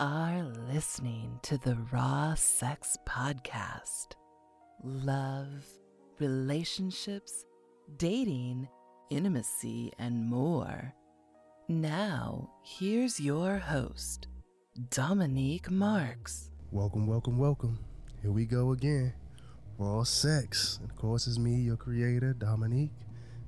[0.00, 4.12] Are listening to the Raw Sex Podcast.
[4.82, 5.62] Love,
[6.18, 7.44] relationships,
[7.98, 8.66] dating,
[9.10, 10.94] intimacy, and more.
[11.68, 14.28] Now, here's your host,
[14.88, 16.50] Dominique Marks.
[16.70, 17.78] Welcome, welcome, welcome.
[18.22, 19.12] Here we go again.
[19.76, 20.78] Raw sex.
[20.80, 22.96] And of course, it's me, your creator, Dominique.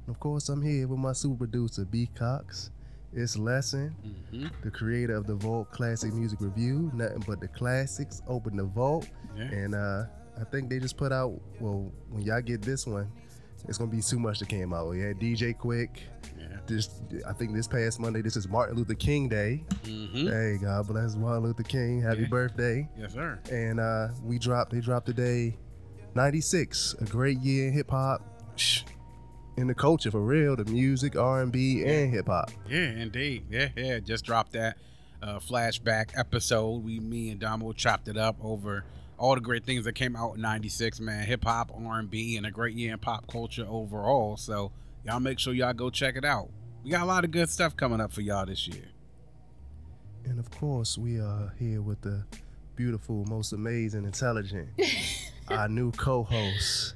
[0.07, 2.11] And of course, I'm here with my super producer, B.
[2.15, 2.71] Cox.
[3.15, 3.95] It's Lesson,
[4.63, 6.91] the creator of the Vault Classic Music Review.
[6.95, 8.23] Nothing but the classics.
[8.27, 9.07] Open the vault.
[9.37, 9.43] Yeah.
[9.45, 10.05] And uh,
[10.41, 13.11] I think they just put out, well, when y'all get this one,
[13.69, 14.91] it's going to be too much that came out.
[14.97, 15.91] Had DJ Quik.
[16.39, 16.47] Yeah.
[16.67, 16.89] This,
[17.29, 19.63] I think this past Monday, this is Martin Luther King Day.
[19.85, 22.01] Hey, God bless Martin Luther King.
[22.01, 22.23] Happy Mm-hmm.
[22.25, 22.29] Yeah.
[22.31, 23.39] birthday Yes, sir.
[23.51, 24.73] and uh, we dropped.
[24.73, 25.59] They dropped today,
[26.15, 28.23] '96, a great year in hip hop,
[28.57, 28.83] Shh.
[29.57, 30.57] In the culture for real.
[30.57, 32.51] The music, R and B, and hip hop.
[32.69, 33.45] Yeah, indeed.
[33.51, 33.99] Yeah, yeah.
[33.99, 34.77] Just dropped that
[35.23, 36.85] uh, flashback episode.
[36.85, 38.85] We, me and Damo chopped it up over
[39.19, 41.01] all the great things that came out in '96.
[41.01, 44.37] Man, hip hop, R and B, and a great year in pop culture overall.
[44.37, 44.73] So
[45.05, 46.49] y'all make sure y'all go check it out.
[46.85, 48.89] We got a lot of good stuff coming up for y'all this year.
[50.25, 52.25] And of course, we are here with the
[52.77, 54.69] beautiful, most amazing, intelligent,
[55.49, 56.95] our new co-host.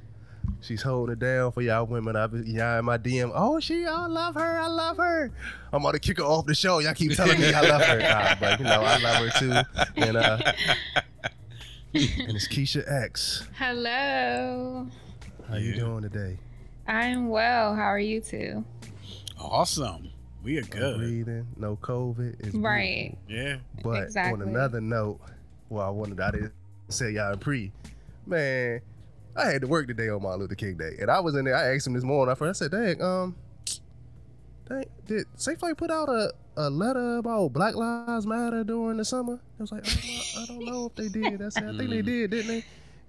[0.60, 2.16] She's holding it down for y'all women.
[2.16, 3.30] I've been y'all in my DM.
[3.34, 4.58] Oh, she, I love her.
[4.60, 5.30] I love her.
[5.72, 6.78] I'm about to kick her off the show.
[6.80, 9.82] Y'all keep telling me I love her, Nah, but you know I love her too.
[9.96, 10.38] And uh,
[11.94, 13.46] and it's Keisha X.
[13.58, 14.86] Hello.
[15.48, 15.76] How you Yeah.
[15.80, 16.38] doing today?
[16.88, 17.74] I'm well.
[17.74, 18.64] How are you two?
[19.38, 20.10] Awesome.
[20.42, 20.98] We are No good.
[20.98, 22.36] breathing, no COVID.
[22.46, 23.16] It's Right.
[23.28, 23.56] Yeah.
[23.82, 24.42] But Exactly.
[24.42, 25.20] on another note,
[25.68, 26.52] well, I wanted I didn't
[26.88, 27.72] say y'all pre.
[28.26, 28.80] Man,
[29.36, 31.54] I had to work today on Martin Luther King Day, and I was in there.
[31.56, 32.32] I asked him this morning.
[32.32, 33.36] I first said, "Dang, um,
[34.68, 39.04] dang, did Safe Flight put out a, a letter about Black Lives Matter during the
[39.04, 41.42] summer?" I was like, I don't know, I don't know if they did.
[41.42, 42.62] I said, I think they did, didn't they?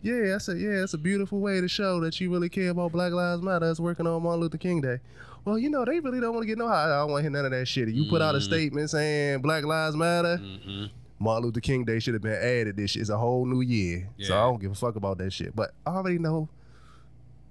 [0.04, 2.92] Yeah, I said, yeah, it's a beautiful way to show that you really care about
[2.92, 3.70] Black Lives Matter.
[3.70, 5.00] It's working on Martin Luther King Day.
[5.44, 6.86] Well, you know, they really don't want to get no high.
[6.86, 7.88] I don't want to hear none of that shit.
[7.90, 8.42] If you put out a Mhm.
[8.44, 10.86] statement saying Black Lives Matter, hmm
[11.20, 12.78] Martin Luther King Day should have been added.
[12.78, 13.02] This shit.
[13.02, 14.10] It's a whole new year.
[14.22, 15.56] So I don't give a fuck about that shit.
[15.56, 16.48] But I already know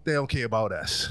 [0.05, 1.09] they don't care about us.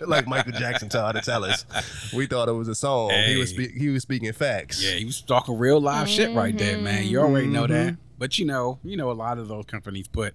[0.06, 1.64] like Michael Jackson tried to tell us.
[2.12, 3.10] We thought it was a song.
[3.10, 4.82] He was spe- he was speaking facts.
[4.84, 7.06] Yeah, he was talking real live shit right there, man.
[7.06, 7.94] You already know that.
[7.94, 7.98] Mhm.
[8.18, 10.34] But you know, you know, a lot of those companies put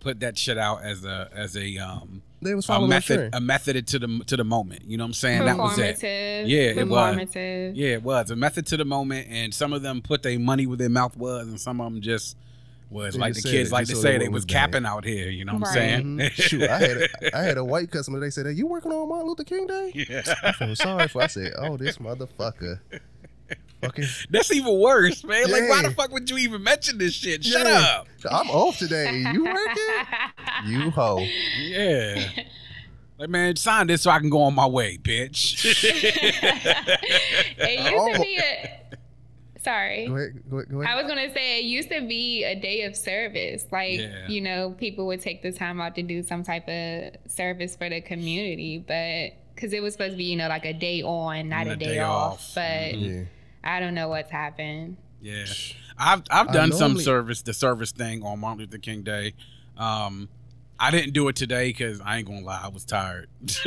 [0.00, 3.30] put that shit out as a as a um They was a following a method
[3.34, 4.82] a method to the to the moment.
[4.86, 5.44] You know what I'm saying?
[5.44, 5.96] That was it.
[5.96, 6.48] Performative.
[6.48, 7.16] Yeah, it was.
[7.16, 7.72] Performative.
[7.74, 10.66] Yeah, it was a method to the moment, and some of them put their money
[10.66, 12.36] where their mouth was, and some of them just
[12.90, 14.42] was They like the just said kids it like just to say they they was
[14.44, 14.54] look bad.
[14.72, 15.28] capping out here.
[15.30, 15.74] You know what I'm Right.
[15.74, 16.18] saying?
[16.18, 16.30] Mhm.
[16.32, 18.20] Shoot, I had a, I had a white customer.
[18.20, 20.22] They said, "Are you working on Martin Luther King Day?" Yeah.
[20.42, 20.52] I yeah.
[20.52, 21.22] feel sorry for.
[21.22, 22.78] I said, "Oh, this motherfucker."
[23.82, 24.04] Fucking.
[24.30, 25.50] That's even worse, man.
[25.50, 27.44] Like, why the fuck would you even mention this shit?
[27.44, 27.98] Shut Yeah.
[27.98, 28.06] up.
[28.30, 29.18] I'm off today.
[29.32, 30.06] You working?
[30.64, 31.24] You hoe.
[31.60, 32.28] Yeah.
[33.18, 35.64] Like, man, sign this so I can go on my way, bitch.
[37.58, 38.80] it used Almo- to be a.
[39.62, 40.06] Sorry.
[40.08, 40.42] Go ahead.
[40.50, 40.70] Go ahead.
[40.70, 43.64] Go I was gonna say it used to be a day of service.
[43.72, 44.28] Like Yeah.
[44.28, 47.88] you know, people would take the time out to do some type of service for
[47.88, 51.48] the community, but because it was supposed to be, you know, like a day on,
[51.48, 52.32] not a a day, day off.
[52.34, 52.52] off.
[52.56, 53.22] But Yeah.
[53.62, 54.96] I don't know what's happened.
[55.22, 55.44] Yeah,
[55.96, 59.32] I've I've I done some service, the service thing on Martin Luther King Day.
[59.78, 60.28] Um,
[60.78, 63.28] I didn't do it today because I ain't gonna lie, I was tired.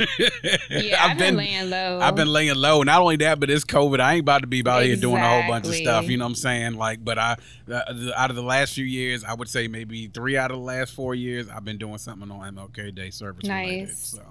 [0.70, 2.00] Yeah, I've, been, laying low.
[2.02, 2.84] I've been laying low.
[2.84, 4.00] Not only that, but it's COVID.
[4.00, 6.10] I ain't about to be out here doing a whole bunch of stuff.
[6.10, 6.74] You know what I'm saying?
[6.74, 7.38] Like, but I,
[7.72, 7.82] uh,
[8.16, 10.94] out of the last few years, I would say maybe three out of the last
[10.94, 13.88] four years, I've been doing something on MLK Day service related.
[13.88, 14.00] Nice.
[14.00, 14.22] So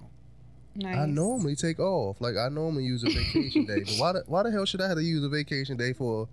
[0.76, 0.96] Nice.
[0.96, 2.20] I normally take off.
[2.20, 3.82] Like I normally use a vacation day.
[3.84, 6.28] But why the, why the hell should I have to use a vacation day for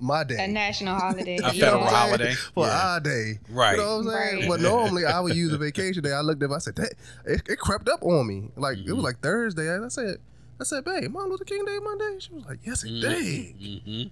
[0.00, 0.44] my day?
[0.44, 1.38] a national holiday.
[1.42, 2.08] A You know federal what I'm saying?
[2.10, 2.34] holiday.
[2.54, 2.86] For Yeah.
[2.88, 3.38] our day.
[3.50, 3.72] Right.
[3.72, 4.38] You know what I'm saying?
[4.40, 4.48] Right.
[4.48, 6.12] But normally I would use a vacation day.
[6.12, 6.92] I looked up, I said, that
[7.24, 8.50] it, it crept up on me.
[8.56, 8.90] Like Mm-hmm.
[8.90, 9.68] it was like Thursday.
[9.74, 10.18] And I said,
[10.60, 12.16] I said, babe, Martin Luther King Day Monday?
[12.20, 13.60] She was like, Yes, it did.
[13.60, 14.02] Mm-hmm.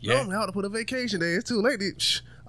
[0.00, 0.14] Yeah.
[0.14, 1.32] Normally I ought to put a vacation day.
[1.34, 1.82] It's too late.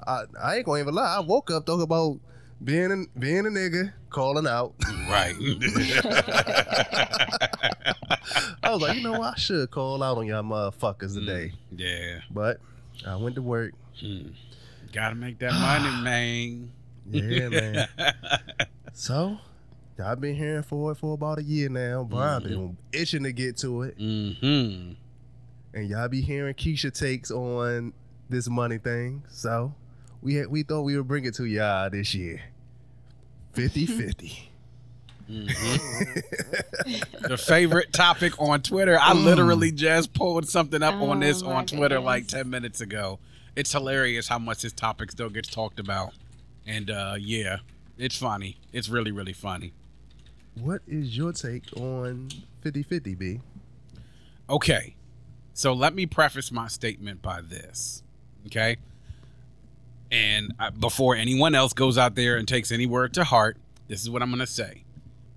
[0.08, 1.16] I, I ain't gonna even lie.
[1.18, 2.20] I woke up talking about
[2.64, 4.74] being a, being a nigga, calling out.
[5.10, 5.36] Right.
[8.64, 9.34] I was like, you know what?
[9.34, 11.54] I should call out on y'all motherfuckers today.
[11.76, 12.20] yeah.
[12.30, 12.60] But
[13.06, 13.74] I went to work.
[14.00, 14.30] Hmm.
[14.94, 16.72] Gotta make that money, man.
[17.10, 17.88] Yeah, man.
[18.94, 19.38] so
[20.04, 22.04] I've been hearing for it for about a year now.
[22.04, 23.98] But I've been itching to get to it.
[23.98, 24.94] Mm-hmm.
[25.74, 27.94] And y'all be hearing Keisha takes on
[28.30, 29.24] this money thing.
[29.30, 29.74] So
[30.22, 32.42] we had, we thought we would bring it to y'all this year.
[35.32, 37.30] 50-50.
[37.30, 38.98] the favorite topic on Twitter.
[39.00, 42.06] I literally just pulled something up on this Oh, on Twitter goodness.
[42.06, 43.20] like 10 minutes ago.
[43.56, 46.14] It's hilarious how much this topic still gets talked about.
[46.66, 47.58] And uh yeah,
[47.98, 48.58] it's funny.
[48.72, 49.74] It's really, really funny.
[50.60, 52.30] what is your take on
[52.64, 53.40] 50-50, B?
[54.50, 54.96] Okay.
[55.54, 58.04] So let me preface my statement by this.
[58.48, 58.78] Okay.
[60.12, 63.58] And uh, before anyone else goes out there and takes any word to heart,
[63.88, 64.84] this is what I'm going to say.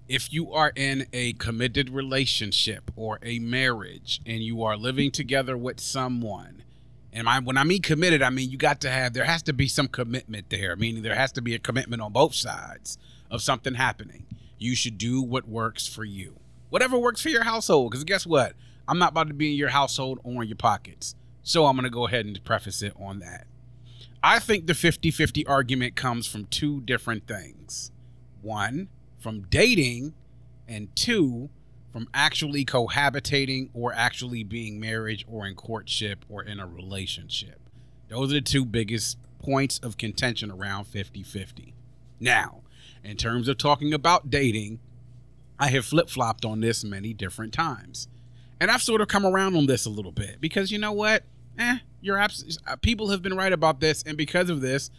[0.06, 5.56] If you are in a committed relationship or a marriage and you are living together
[5.56, 6.62] with someone,
[7.11, 9.55] and I, when I mean committed, I mean you got to have, there has to
[9.55, 12.99] be some commitment there, meaning there has to be a commitment on both sides
[13.31, 14.27] of something happening.
[14.59, 16.37] You should do what works for you.
[16.69, 17.91] Whatever works for your household.
[17.91, 18.55] Because guess what?
[18.87, 21.15] I'm not about to be in your household or in your pockets.
[21.43, 23.47] So I'm going to go ahead and preface it on that.
[24.23, 27.91] I think the 50 50 argument comes from two different things
[28.43, 28.89] one,
[29.25, 30.12] from dating,
[30.69, 31.49] and two,
[31.91, 37.59] from actually cohabitating or actually being marriage or in courtship or in a relationship.
[38.11, 41.73] Those are the two biggest points of contention around 50 50.
[42.21, 42.61] Now,
[43.03, 44.79] in terms of talking about dating,
[45.59, 48.09] I have flip flopped on this many different times.
[48.61, 51.25] And I've sort of come around on this a little bit because you know what?
[51.59, 54.91] Eh, you're abs- uh, people have been right about this, and because of this,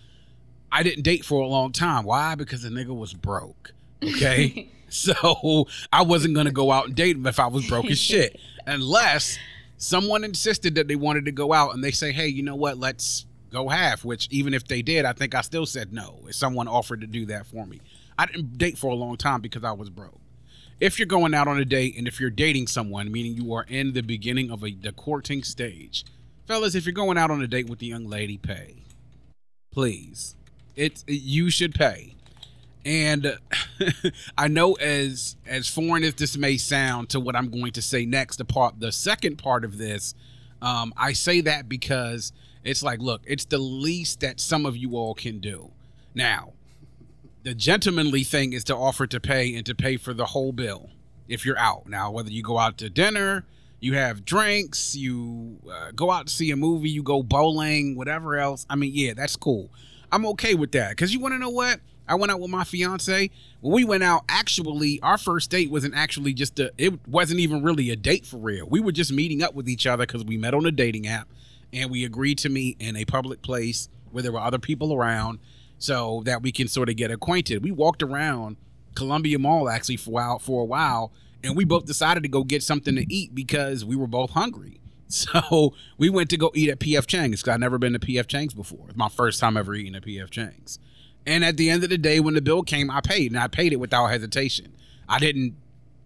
[0.72, 2.06] I didn't date for a long time.
[2.06, 2.34] Why?
[2.34, 3.75] Because the nigga was broke.
[4.10, 4.70] Okay.
[4.90, 8.40] so I wasn't gonna go out and date him if I was broke as shit.
[8.66, 9.38] Unless
[9.78, 12.78] someone insisted that they wanted to go out and they say, Hey, you know what,
[12.78, 16.36] let's go half, which even if they did, I think I still said no if
[16.36, 17.82] someone offered to do that for me.
[18.18, 20.20] I didn't date for a long time because I was broke
[20.80, 23.66] if you're going out on a date and if you're dating someone, meaning you are
[23.68, 26.06] in the beginning of a the courting stage,
[26.46, 28.84] fellas, if you're going out on a date with the young lady, pay,
[29.72, 30.36] please.
[30.76, 32.15] It's you should pay,
[32.86, 33.38] and
[34.38, 38.06] I know as as foreign as this may sound to what I'm going to say
[38.06, 40.14] next, the part the second part of this,
[40.62, 42.32] um, I say that because
[42.64, 45.72] it's like, look, it's the least that some of you all can do.
[46.14, 46.54] Now,
[47.44, 50.90] the gentlemanly thing is to offer to pay and to pay for the whole bill
[51.28, 51.88] if you're out.
[51.88, 53.46] Now, whether you go out to dinner,
[53.80, 58.38] you have drinks, you uh, go out to see a movie, you go bowling, whatever
[58.38, 58.66] else.
[58.70, 59.70] I mean, yeah, that's cool.
[60.12, 61.80] I'm okay with that because you want to know what?
[62.08, 63.32] I went out with my fiance.
[63.62, 66.72] When we went out, actually, our first date wasn't actually just a.
[66.78, 68.68] It wasn't even really a date for real.
[68.70, 71.28] We were just meeting up with each other because we met on a dating app,
[71.74, 75.40] and we agreed to meet in a public place where there were other people around,
[75.78, 77.64] so that we can sort of get acquainted.
[77.64, 78.58] We walked around
[78.96, 81.12] Columbia Mall actually for a while, for a while,
[81.44, 84.80] and we both decided to go get something to eat because we were both hungry.
[85.08, 88.26] So we went to go eat at PF Chang's because I'd never been to PF
[88.28, 88.88] Chang's before.
[88.88, 90.80] It's my first time ever eating at PF Chang's.
[91.26, 93.48] And at the end of the day, when the bill came, I paid, and I
[93.48, 94.74] paid it without hesitation.
[95.10, 95.56] I didn't,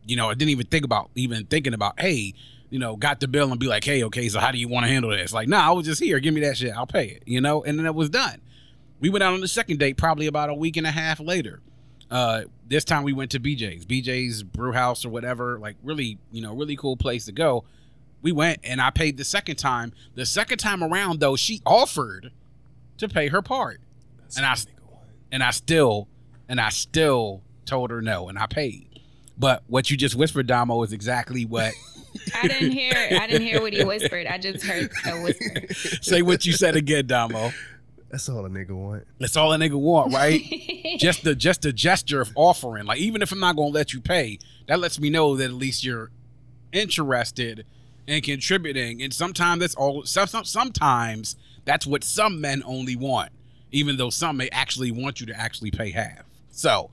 [0.06, 2.34] you know, I didn't even think about even thinking about, hey,
[2.70, 4.86] you know, got the bill and be like, hey, okay, so how do you want
[4.86, 5.34] to handle this?
[5.34, 7.64] Like, nah, I was just here, give me that shit, I'll pay it, you know,
[7.64, 8.42] and then it was done.
[9.00, 11.62] We went out on the second date probably about a week and a half later.
[12.12, 16.42] Uh, this time we went to BJ's, BJ's Brew House or whatever, like really, you
[16.42, 17.64] know, really cool place to go.
[18.22, 19.94] We went and I paid the second time.
[20.16, 22.32] The second time around though, she offered
[22.98, 23.80] to pay her part,
[24.36, 24.56] and I
[25.32, 26.08] and I still
[26.48, 28.88] and I still told her no, and I paid.
[29.38, 31.74] But what you just whispered, Damo, is exactly what.
[32.36, 32.94] I didn't hear.
[32.94, 34.28] I didn't hear what he whispered.
[34.28, 35.74] I just heard a whisper.
[36.02, 37.52] Say what you said again, Damo.
[38.10, 39.06] That's all a nigga want.
[39.20, 40.42] That's all a nigga want, right?
[40.98, 42.86] just the just the gesture of offering.
[42.86, 45.54] Like even if I'm not gonna let you pay, that lets me know that at
[45.54, 46.10] least you're
[46.74, 47.66] interested
[48.08, 49.02] in contributing.
[49.04, 50.04] And sometimes that's all.
[50.06, 53.30] Some, some, sometimes that's what some men only want,
[53.72, 56.26] even though some may actually want you to actually pay half.
[56.52, 56.90] So,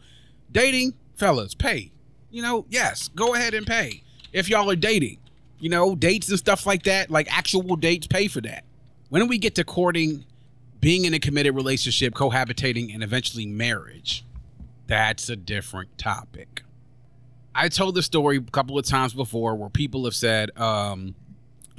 [0.52, 1.92] dating, fellas, pay.
[2.30, 4.02] you know, yes, go ahead and pay.
[4.32, 5.18] If y'all are dating,
[5.58, 8.64] you know, dates and stuff like that, like actual dates, pay for that.
[9.08, 10.24] When we get to courting,
[10.80, 14.24] being in a committed relationship, cohabitating, and eventually marriage?
[14.86, 16.62] That's a different topic.
[17.54, 21.14] I told the story a couple of times before where people have said, um,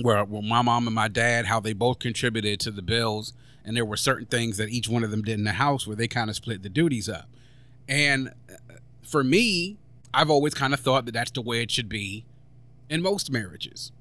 [0.01, 3.33] where, where my mom and my dad, how they both contributed to the bills,
[3.67, 5.95] and there were certain things that each one of them did in the house where
[5.95, 7.29] they kind of split the duties up.
[7.87, 9.77] And uh, for me,
[10.13, 12.23] I've always kind of thought that that's the way it should be
[12.89, 13.91] in most marriages.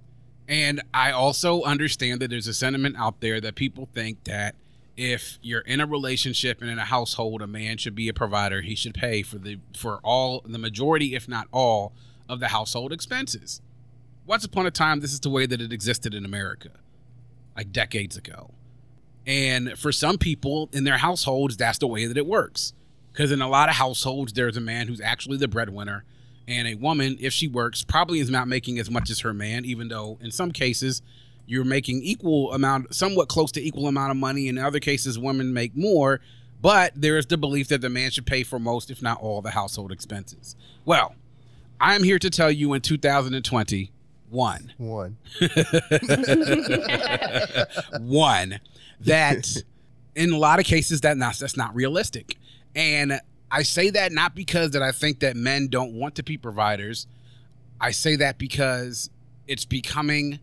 [0.48, 4.54] And I also understand that there's a sentiment out there that people think that
[4.96, 8.62] if you're in a relationship and in a household, a man should be a provider.
[8.62, 11.92] He should pay for the for all the majority, if not all,
[12.28, 13.60] of the household expenses.
[14.26, 16.70] Once upon a time, this is the way that it existed in America,
[17.56, 18.52] like decades ago.
[19.26, 22.72] And for some people in their households, that's the way that it works.
[23.12, 26.04] Because in a lot of households, there's a man who's actually the breadwinner,
[26.46, 29.64] and a woman, if she works, probably is not making as much as her man,
[29.64, 31.02] even though in some cases
[31.46, 34.48] you're making equal amount, somewhat close to equal amount of money.
[34.48, 36.20] In other cases, women make more,
[36.60, 39.42] but there is the belief that the man should pay for most, if not all,
[39.42, 40.54] the household expenses.
[40.84, 41.14] Well,
[41.80, 43.90] I'm here to tell you in 2020,
[44.28, 45.16] one, One.
[47.98, 48.60] one
[49.00, 49.62] that
[50.14, 52.36] in a lot of cases that not that's not realistic.
[52.74, 56.36] And i say that not because that i think that men don't want to be
[56.36, 57.06] providers.
[57.80, 59.10] I say that because
[59.46, 60.40] it's becoming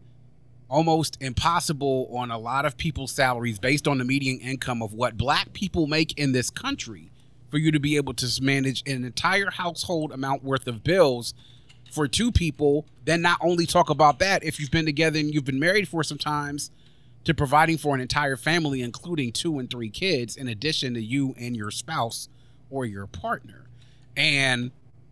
[0.70, 5.18] almost impossible on a lot of people's salaries based on the median income of what
[5.18, 7.12] black people make in this country
[7.52, 11.34] for you to be able to manage an entire household amount worth of bills
[11.92, 15.46] for two people then not only talk about that if you've been together and you've
[15.46, 16.72] been married for some times
[17.24, 21.34] to providing for an entire family including two and three kids in addition to you
[21.38, 22.30] and your spouse
[22.70, 23.68] or your partner.
[24.16, 24.72] And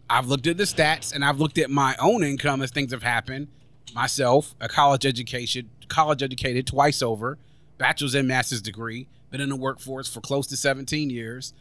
[0.10, 3.03] i've looked at the stats and i've looked at my own income as things have
[3.03, 3.48] happened.
[3.94, 7.38] Myself a college education college educated twice over
[7.77, 11.53] bachelor's and master's degree been in the workforce for close to 17 years.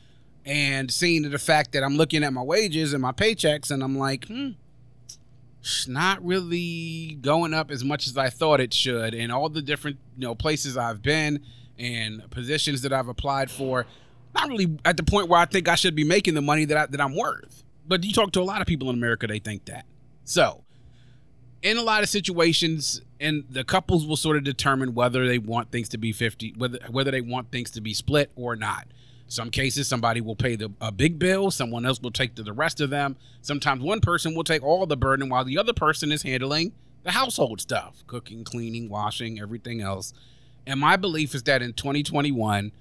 [0.45, 3.99] And seeing the fact that i'm looking at my wages and my paychecks and i'm
[3.99, 4.51] like hmm
[5.89, 9.15] not really going up as much as I thought it should.
[9.15, 11.45] And all the different you know places I've been
[11.79, 13.87] and positions that I've applied for,
[14.35, 16.77] not really at the point where I think I should be making the money that
[16.77, 17.65] I, that I'm worth.
[17.87, 19.85] But you talk to a lot of people in America, they think that.
[20.25, 20.65] So,
[21.63, 25.71] in a lot of situations, and the couples will sort of determine whether they want
[25.71, 28.87] things to be 50 whether whether they want things to be split or not
[29.31, 32.53] some cases somebody will pay the a big bill someone else will take the, the
[32.53, 33.17] rest of them.
[33.43, 36.73] Sometimes one person will take all the burden while the other person is handling
[37.05, 40.13] the household stuff cooking cleaning washing everything else.
[40.67, 42.73] And my belief is that in 2021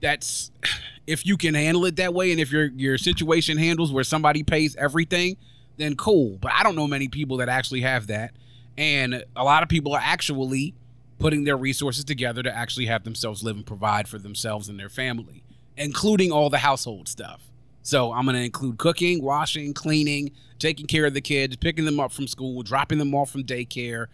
[0.00, 0.50] that's
[1.06, 4.42] if you can handle it that way and if your your situation handles where somebody
[4.42, 5.36] pays everything
[5.76, 6.36] then cool.
[6.40, 8.32] But i don't know many people that actually have that.
[8.76, 10.74] And a lot of people are actually
[11.20, 14.88] putting their resources together to actually have themselves live and provide for themselves and their
[14.88, 15.43] family
[15.76, 17.42] including all the household stuff
[17.82, 22.00] so i'm going to include cooking washing cleaning taking care of the kids picking them
[22.00, 24.06] up from school dropping them off from daycare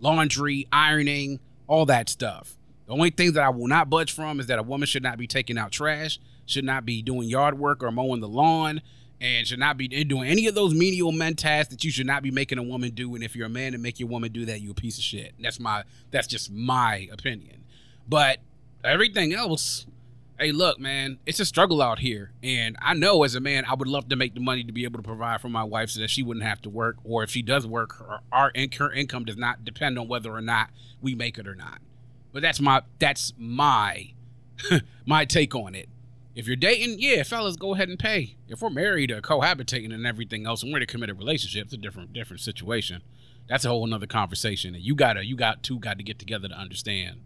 [0.00, 2.56] laundry ironing all that stuff
[2.90, 5.16] the only thing that I will not budge from is that a woman should not
[5.16, 8.82] be taking out trash, should not be doing yard work or mowing the lawn,
[9.20, 12.20] and should not be doing any of those menial men tasks that you should not
[12.20, 13.14] be making a woman do.
[13.14, 15.04] And if you're a man and make your woman do that, you're a piece of
[15.04, 15.34] shit.
[15.38, 17.62] That's my that's just my opinion.
[18.08, 18.38] But
[18.82, 19.86] everything else,
[20.40, 22.32] hey, look, man, it's a struggle out here.
[22.42, 24.84] And I know as a man, I would love to make the money to be
[24.84, 26.96] able to provide for my wife so that she wouldn't have to work.
[27.04, 30.40] Or if she does work, her, our her income does not depend on whether or
[30.40, 30.70] not
[31.02, 31.80] we make it or not.
[32.32, 34.12] But that's my that's my
[35.06, 35.88] my take on it.
[36.34, 38.36] If you're dating, yeah, fellas, go ahead and pay.
[38.48, 41.74] If we're married or cohabitating and everything else, and we're in a committed relationship, it's
[41.74, 43.02] a different different situation.
[43.46, 44.74] That's a whole another conversation.
[44.74, 47.20] And you gotta you got two got to get together to understand,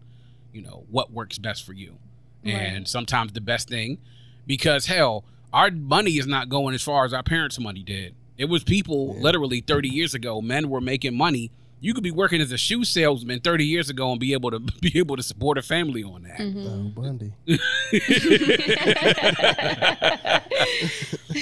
[0.51, 1.99] you know, what works best for you.
[2.45, 2.53] Right.
[2.53, 3.97] And sometimes the best thing,
[4.45, 8.13] because hell, our money is not going as far as our parents' money did.
[8.37, 11.51] It was people literally 30 years ago, men were making money.
[11.79, 14.59] You could be working as a shoe salesman 30 years ago and be able to
[14.81, 16.41] be able to support a family on that.
[16.41, 17.31] Oh, Bundy.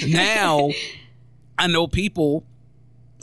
[0.14, 0.70] now
[1.58, 2.44] I know people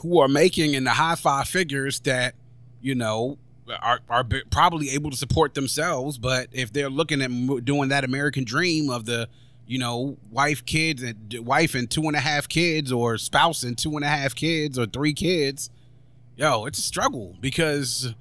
[0.02, 2.34] who are making in the high five figures that
[2.80, 3.38] you know
[3.80, 8.44] are are probably able to support themselves, but if they're looking at doing that American
[8.44, 9.28] dream of the
[9.66, 13.78] you know wife kids and wife and two and a half kids or spouse and
[13.78, 15.70] two and a half kids or three kids,
[16.36, 18.14] yo, it's a struggle because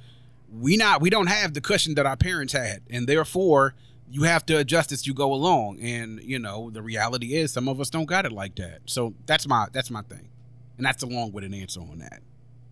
[0.52, 3.74] we not we don't have the cushion that our parents had, and therefore
[4.10, 5.80] you have to adjust as you go along.
[5.80, 8.82] And you know the reality is some of us don't got it like that.
[8.86, 10.30] So that's my that's my thing.
[10.78, 12.22] And that's a long winded answer on that.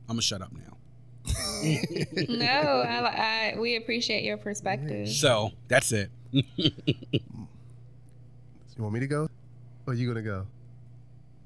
[0.07, 0.78] I'm gonna shut up now.
[2.29, 5.09] no, I, I, we appreciate your perspective.
[5.09, 6.09] So that's it.
[8.77, 9.29] You want me to go?
[9.86, 10.48] Or you gonna go?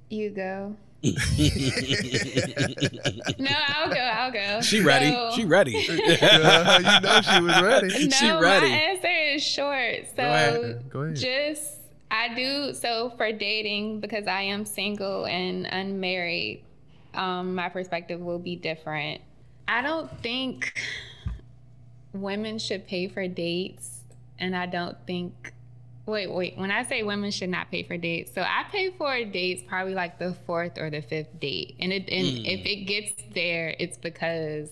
[0.09, 0.75] You go.
[1.03, 1.11] no,
[3.67, 3.99] I'll go.
[3.99, 4.61] I'll go.
[4.61, 5.09] She ready.
[5.11, 5.75] So- she ready.
[5.75, 8.07] Uh, you know she was ready.
[8.07, 8.69] No, She ready.
[8.69, 10.05] my answer is short.
[10.15, 10.89] So Go ahead.
[10.91, 11.15] Go ahead.
[11.15, 11.79] just
[12.11, 16.63] I do so for dating because I am single and unmarried.
[17.15, 19.21] Um, my perspective will be different.
[19.67, 20.79] I don't think
[22.13, 24.01] women should pay for dates,
[24.39, 25.53] and I don't think.
[26.05, 26.57] Wait, wait.
[26.57, 29.93] When I say women should not pay for dates, so I pay for dates probably
[29.93, 32.45] like the fourth or the fifth date, and it and Mm.
[32.45, 34.69] if it gets there, it's because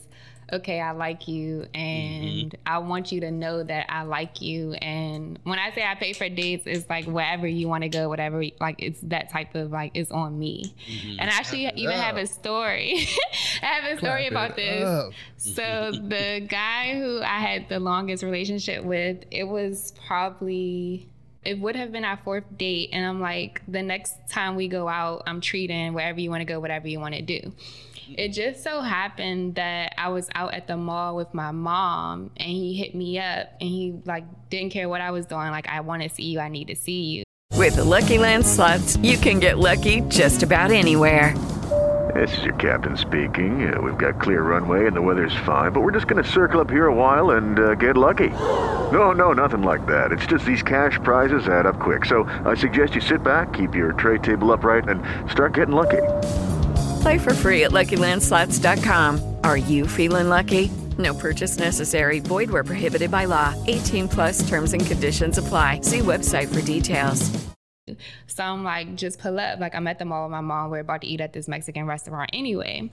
[0.51, 1.75] okay, I like you, mm-hmm.
[1.75, 4.74] and I want you to know that I like you.
[4.74, 8.10] And when I say I pay for dates, it's like wherever you want to go,
[8.10, 8.43] whatever.
[8.60, 10.75] Like it's that type of like it's on me.
[10.88, 11.20] Mm-hmm.
[11.20, 13.08] And I actually even have a story.
[13.62, 14.84] I have a story Clap about this.
[14.84, 15.13] up.
[15.38, 21.08] So the guy who I had the longest relationship with, it was probably
[21.43, 24.88] it would have been our fourth date and I'm like the next time we go
[24.88, 27.51] out, I'm treating wherever you want to go, whatever you want to do.
[28.18, 32.50] It just so happened that I was out at the mall with my mom and
[32.50, 35.80] he hit me up and he like didn't care what I was doing like I
[35.82, 37.24] want to see you, I need to see you.
[37.56, 41.38] With the Lucky Land slots, you can get lucky just about anywhere.
[42.15, 43.74] This is your captain speaking.
[43.74, 46.60] Uh, we've got clear runway and the weather's fine, but we're just going to circle
[46.60, 48.30] up here a while and uh, get lucky.
[48.30, 50.12] No, no, nothing like that.
[50.12, 52.03] It's just these cash prizes add up quick.
[52.06, 55.01] So I suggest you sit back, keep your tray table upright, and
[55.32, 56.01] start getting lucky.
[57.01, 59.38] Play for free at LuckyLandSlots.com.
[59.43, 60.70] Are you feeling lucky?
[61.00, 62.20] No purchase necessary.
[62.20, 63.55] Void where prohibited by law.
[63.65, 65.81] 18 plus terms and conditions apply.
[65.81, 67.31] See website for details.
[68.27, 69.60] So I'm like, just pull up.
[69.60, 70.70] Like I'm at the mall with my mom.
[70.70, 72.91] We're about to eat at this Mexican restaurant anyway.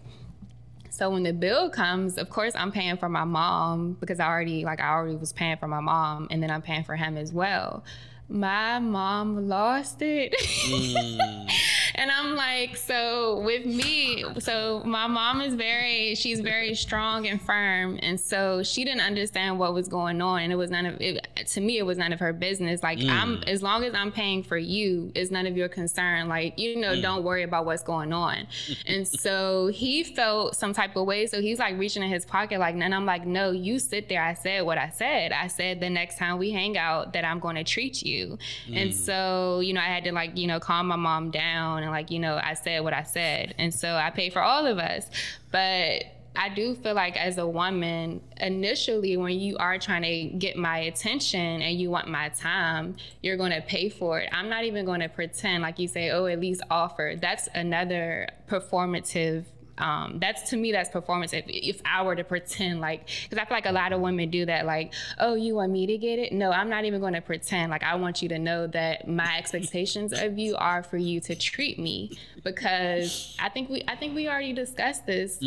[0.88, 4.64] So when the bill comes, of course I'm paying for my mom because I already
[4.64, 7.32] like I already was paying for my mom and then I'm paying for him as
[7.32, 7.84] well.
[8.30, 10.34] My mom lost it.
[10.38, 11.50] Mm.
[11.98, 17.42] and I'm like, so with me, so my mom is very, she's very strong and
[17.42, 17.98] firm.
[18.00, 20.42] And so she didn't understand what was going on.
[20.42, 22.84] And it was none of it, to me, it was none of her business.
[22.84, 23.10] Like, mm.
[23.10, 26.28] I'm, as long as I'm paying for you, it's none of your concern.
[26.28, 27.02] Like, you know, mm.
[27.02, 28.46] don't worry about what's going on.
[28.86, 31.26] and so he felt some type of way.
[31.26, 34.22] So he's like reaching in his pocket, like, and I'm like, no, you sit there.
[34.22, 35.32] I said what I said.
[35.32, 38.38] I said the next time we hang out that I'm going to treat you.
[38.72, 38.94] And mm.
[38.94, 42.10] so, you know, I had to like, you know, calm my mom down and like,
[42.10, 43.54] you know, I said what I said.
[43.58, 45.10] And so I paid for all of us.
[45.50, 46.04] But
[46.36, 50.78] I do feel like as a woman, initially when you are trying to get my
[50.78, 54.28] attention and you want my time, you're going to pay for it.
[54.32, 57.14] I'm not even going to pretend like you say, oh, at least offer.
[57.20, 59.46] That's another performative
[59.78, 61.32] um, that's to me that's performance.
[61.32, 64.30] If, if i were to pretend like because i feel like a lot of women
[64.30, 66.32] do that like oh you want me to get it?
[66.32, 67.70] No i'm not even going to pretend.
[67.70, 71.34] Like i want you to know that my expectations of you are for you to
[71.34, 75.38] treat me because i think we i think we already discussed this.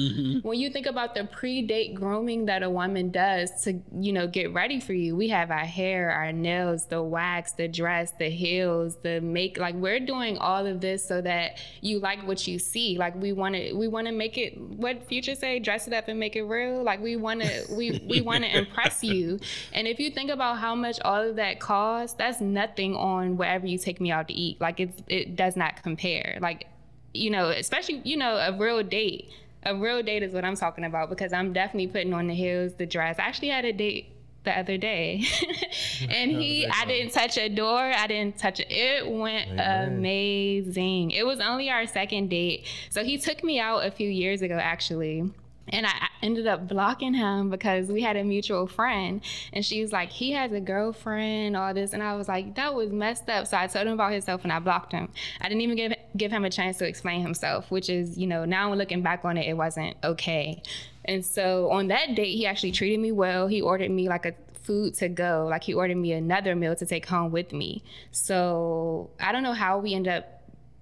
[0.42, 4.54] When you think about the pre-date grooming that a woman does to you know get
[4.54, 8.98] ready for you we have our hair our nails the wax the dress the heels
[9.04, 12.98] the make like we're doing all of this so that you like what you see.
[12.98, 16.08] Like we want to we want to make it what future say dress it up
[16.08, 16.84] and make it real.
[16.84, 19.40] Like we want to we we want to impress you.
[19.74, 23.66] And if you think about how much all of that costs that's nothing on wherever
[23.66, 24.62] you take me out to eat.
[24.62, 26.38] Like it's it does not compare.
[26.40, 26.68] Like
[27.14, 29.30] you know especially you know a real date.
[29.64, 32.74] A real date is what i'm talking about because i'm definitely putting on the heels
[32.76, 33.18] the dress.
[33.20, 34.11] I actually had a date
[34.44, 35.24] the other day
[36.10, 41.26] and he i didn't touch a door i didn't touch it it went amazing it
[41.26, 45.30] was only our second date so he took me out a few years ago actually
[45.70, 49.22] and I I ended up blocking him because we had a mutual friend.
[49.54, 51.94] And she was like, he has a girlfriend, all this.
[51.94, 53.48] And I was like, that was messed up.
[53.48, 55.10] So I told him about himself and I blocked him.
[55.40, 58.46] I didn't even give, give him a chance to explain himself, which is, you know,
[58.46, 60.62] now looking back on it, it wasn't okay.
[61.06, 63.48] And so on that date, he actually treated me well.
[63.48, 64.34] He ordered me like a
[64.64, 65.48] food to go.
[65.50, 67.84] Like he ordered me another meal to take home with me.
[68.12, 70.41] So I don't know how we end up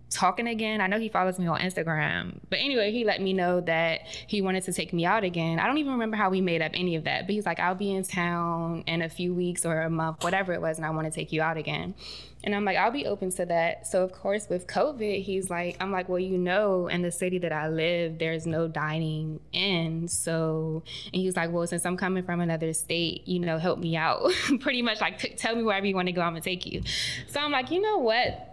[0.09, 0.81] talking again.
[0.81, 2.39] I know he follows me on Instagram.
[2.49, 5.59] But anyway, he let me know that he wanted to take me out again.
[5.59, 7.27] I don't even remember how we made up any of that.
[7.27, 10.53] But he's like, I'll be in town in a few weeks or a month, whatever
[10.53, 11.93] it was, and I want to take you out again.
[12.43, 13.85] And I'm like, I'll be open to that.
[13.85, 17.37] So of course with COVID, he's like, I'm like, well, you know, in the city
[17.39, 20.07] that I live, there's no dining in.
[20.07, 23.97] So and he's like, well, since I'm coming from another state, you know, help me
[23.97, 24.31] out.
[24.61, 26.81] Pretty much like tell me wherever you want to go, I'm gonna take you.
[27.27, 28.48] So I'm like, you know what?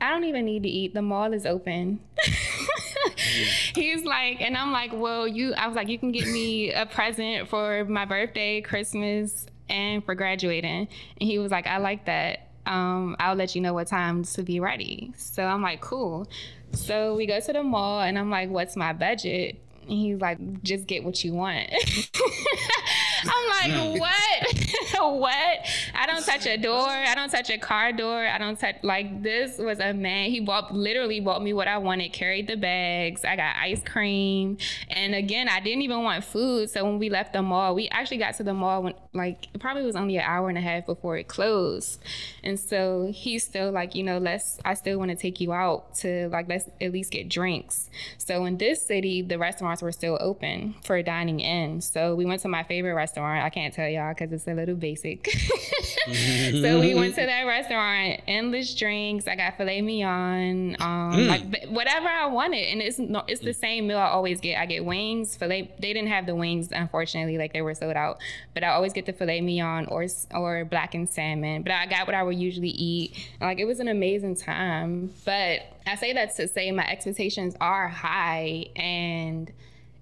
[0.00, 0.94] I don't even need to eat.
[0.94, 2.00] The mall is open.
[3.74, 5.54] He's like, and I'm like, well, you.
[5.54, 10.14] I was like, you can get me a present for my birthday, Christmas, and for
[10.14, 10.88] graduating.
[11.20, 12.48] And he was like, I like that.
[12.66, 15.12] Um, I'll let you know what time to be ready.
[15.16, 16.28] So I'm like, cool.
[16.72, 19.60] So we go to the mall, and I'm like, what's my budget?
[19.82, 21.70] And he's like, just get what you want.
[23.24, 23.98] I'm like, mm.
[23.98, 24.60] what?
[25.20, 25.58] what?
[25.94, 26.88] I don't touch a door.
[26.88, 28.26] I don't touch a car door.
[28.26, 30.30] I don't touch like this was a man.
[30.30, 33.24] He bought literally bought me what I wanted, carried the bags.
[33.24, 34.58] I got ice cream.
[34.88, 36.70] And again, I didn't even want food.
[36.70, 39.60] So when we left the mall, we actually got to the mall when like it
[39.60, 42.00] probably was only an hour and a half before it closed.
[42.42, 45.94] And so he's still like, you know, let's I still want to take you out
[45.96, 47.90] to like let's at least get drinks.
[48.18, 51.80] So in this city, the restaurants were still open for dining in.
[51.80, 53.44] So we went to my favorite restaurant restaurant.
[53.44, 55.28] I can't tell y'all because it's a little basic.
[56.06, 59.26] so we went to that restaurant, endless drinks.
[59.26, 61.28] I got filet mignon, um, mm.
[61.28, 64.60] like whatever I wanted, and it's no, it's the same meal I always get.
[64.60, 65.70] I get wings, filet.
[65.78, 68.18] They didn't have the wings, unfortunately, like they were sold out.
[68.54, 71.62] But I always get the filet mignon or or blackened salmon.
[71.62, 73.16] But I got what I would usually eat.
[73.40, 75.12] Like it was an amazing time.
[75.24, 79.50] But I say that to say my expectations are high and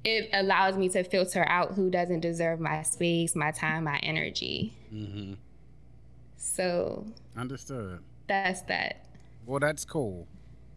[0.05, 4.73] it allows me to filter out who doesn't deserve my space, my time, my energy.
[4.93, 5.35] Mm-hmm.
[6.37, 7.07] So
[7.37, 8.01] understood.
[8.27, 9.07] That's that.
[9.47, 10.27] Well, that's cool.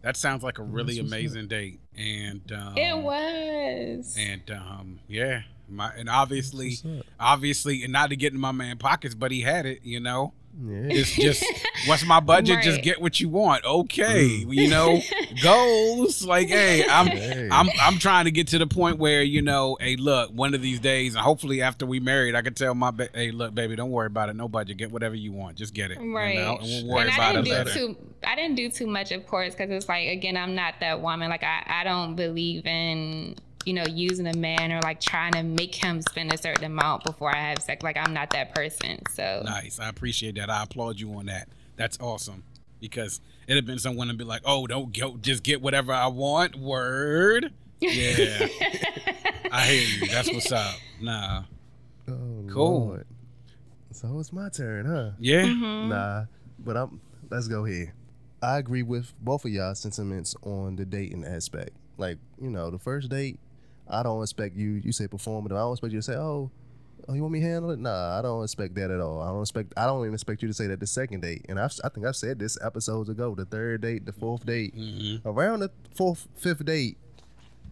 [0.02, 4.16] That sounds like a really amazing date, and um, it was.
[4.18, 6.78] And um, yeah, my and obviously,
[7.20, 10.32] obviously, and not to get in my man pockets, but he had it, you know.
[10.60, 10.88] Yeah.
[10.90, 11.44] It's just
[11.86, 12.56] what's my budget?
[12.56, 12.64] Right.
[12.64, 13.64] Just get what you want.
[13.64, 14.54] Okay, mm.
[14.54, 15.00] you know,
[15.42, 16.24] goals.
[16.24, 17.48] Like, hey, I'm hey.
[17.50, 20.60] I'm I'm trying to get to the point where you know, hey, look, one of
[20.60, 23.76] these days, and hopefully after we married, I can tell my ba- hey, look, baby,
[23.76, 24.36] don't worry about it.
[24.36, 24.76] No budget.
[24.76, 25.56] Get whatever you want.
[25.56, 25.98] Just get it.
[25.98, 26.34] Right.
[26.34, 26.56] You know?
[26.56, 27.70] And we'll worry and about I didn't it do later.
[27.72, 31.00] Too, I didn't do too much, of course, because it's like again, I'm not that
[31.00, 31.30] woman.
[31.30, 35.42] Like, I I don't believe in you know, using a man or like trying to
[35.42, 37.82] make him spend a certain amount before I have sex.
[37.82, 39.00] Like I'm not that person.
[39.10, 39.78] So nice.
[39.78, 40.50] I appreciate that.
[40.50, 41.48] I applaud you on that.
[41.76, 42.44] That's awesome.
[42.80, 46.08] Because it'd have been someone to be like, oh, don't go just get whatever I
[46.08, 46.56] want.
[46.56, 47.52] Word.
[47.80, 48.48] Yeah.
[49.52, 50.08] I hear you.
[50.08, 50.74] That's what's up.
[51.00, 51.42] Nah.
[52.08, 52.86] Oh, cool.
[52.86, 53.06] Lord.
[53.92, 55.10] So it's my turn, huh?
[55.18, 55.42] Yeah.
[55.42, 55.88] Mm-hmm.
[55.90, 56.24] Nah.
[56.58, 57.94] But I'm let's go here.
[58.42, 61.70] I agree with both of y'all sentiments on the dating aspect.
[61.96, 63.38] Like, you know, the first date,
[63.88, 64.80] I don't expect you.
[64.84, 65.52] You say performative.
[65.52, 66.50] I don't expect you to say, "Oh,
[67.08, 69.20] oh, you want me to handle it?" Nah, I don't expect that at all.
[69.20, 69.74] I don't expect.
[69.76, 71.46] I don't even expect you to say that the second date.
[71.48, 73.34] And I've, I think I've said this episodes ago.
[73.34, 75.28] The third date, the fourth date, mm-hmm.
[75.28, 76.96] around the fourth, fifth date,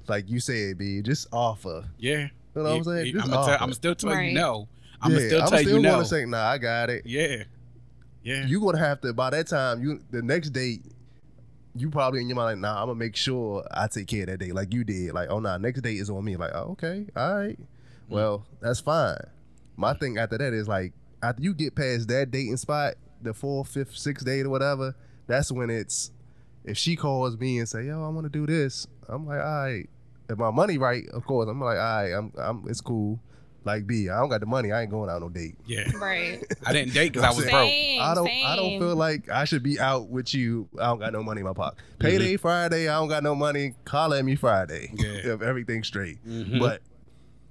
[0.09, 1.85] like you said, be just offer.
[1.99, 2.29] Yeah.
[2.55, 3.21] You know what I'm saying?
[3.21, 4.29] I'm, tell, I'm, still telling right.
[4.31, 4.69] you no.
[5.01, 5.99] I'm yeah, still telling you no.
[5.99, 7.07] I'm still gonna say, nah, I got it.
[7.07, 7.45] Yeah.
[8.23, 8.45] Yeah.
[8.47, 9.83] You gonna have to by that time.
[9.83, 10.83] You the next date
[11.75, 14.29] you probably in your mind like, nah, I'm gonna make sure I take care of
[14.29, 15.13] that day, like you did.
[15.13, 16.37] Like, oh nah, next day is on me.
[16.37, 17.59] Like, oh, okay, all right.
[17.59, 18.15] Mm-hmm.
[18.15, 19.19] Well, that's fine.
[19.77, 23.69] My thing after that is like, after you get past that dating spot, the fourth,
[23.69, 24.95] fifth, sixth date or whatever,
[25.27, 26.11] that's when it's
[26.65, 29.65] if she calls me and say, yo, I want to do this, I'm like, all
[29.65, 29.89] right.
[30.29, 33.19] If my money right, of course, I'm like, all right, I'm, I'm, it's cool.
[33.65, 34.73] Like B, I don't got the money.
[34.73, 35.57] I ain't going out no date.
[35.67, 36.43] Yeah, right.
[36.65, 37.55] I didn't date because I was broke.
[37.55, 38.27] I don't.
[38.27, 38.47] Same.
[38.47, 40.69] I don't feel like I should be out with you.
[40.79, 41.79] I don't got no money in my pocket.
[41.99, 42.41] Payday mm-hmm.
[42.41, 42.89] Friday.
[42.89, 43.75] I don't got no money.
[43.85, 44.93] Call at me Friday.
[44.95, 45.09] Yeah.
[45.35, 46.27] if everything's straight.
[46.27, 46.59] Mm-hmm.
[46.59, 46.81] But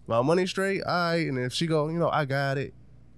[0.07, 0.81] my money straight.
[0.85, 2.73] I right, and if she go, you know, I got it,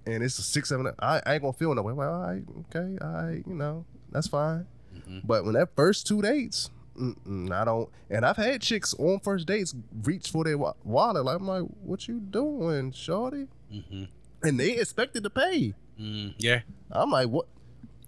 [0.06, 0.92] and it's a six seven.
[0.98, 1.92] I, I ain't gonna feel no way.
[1.92, 2.42] I'm like, all right,
[2.74, 4.66] okay, all right, you know, that's fine.
[4.94, 5.20] Mm-hmm.
[5.24, 7.88] But when that first two dates, I don't.
[8.10, 11.24] And I've had chicks on first dates reach for their wallet.
[11.24, 13.48] Like, I'm like, what you doing, shorty?
[13.72, 14.04] Mm-hmm.
[14.42, 15.74] And they expected to pay.
[15.98, 16.60] Mm, yeah.
[16.90, 17.46] I'm like, what?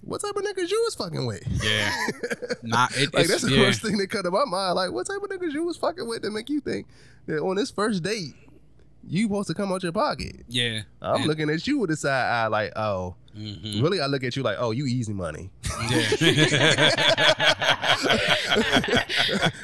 [0.03, 1.47] What type of niggas you was fucking with?
[1.65, 1.91] Yeah.
[2.63, 3.65] Not it, like that's the yeah.
[3.65, 4.75] first thing that cut in my mind.
[4.75, 6.87] Like, what type of niggas you was fucking with to make you think
[7.27, 8.35] that on this first date
[9.07, 10.45] you supposed to come out your pocket?
[10.47, 10.83] Yeah.
[11.01, 13.83] I'm and, looking at you with the side eye like, oh, Mm-hmm.
[13.83, 15.51] Really, I look at you like, oh, you easy money.
[15.91, 15.91] Yeah.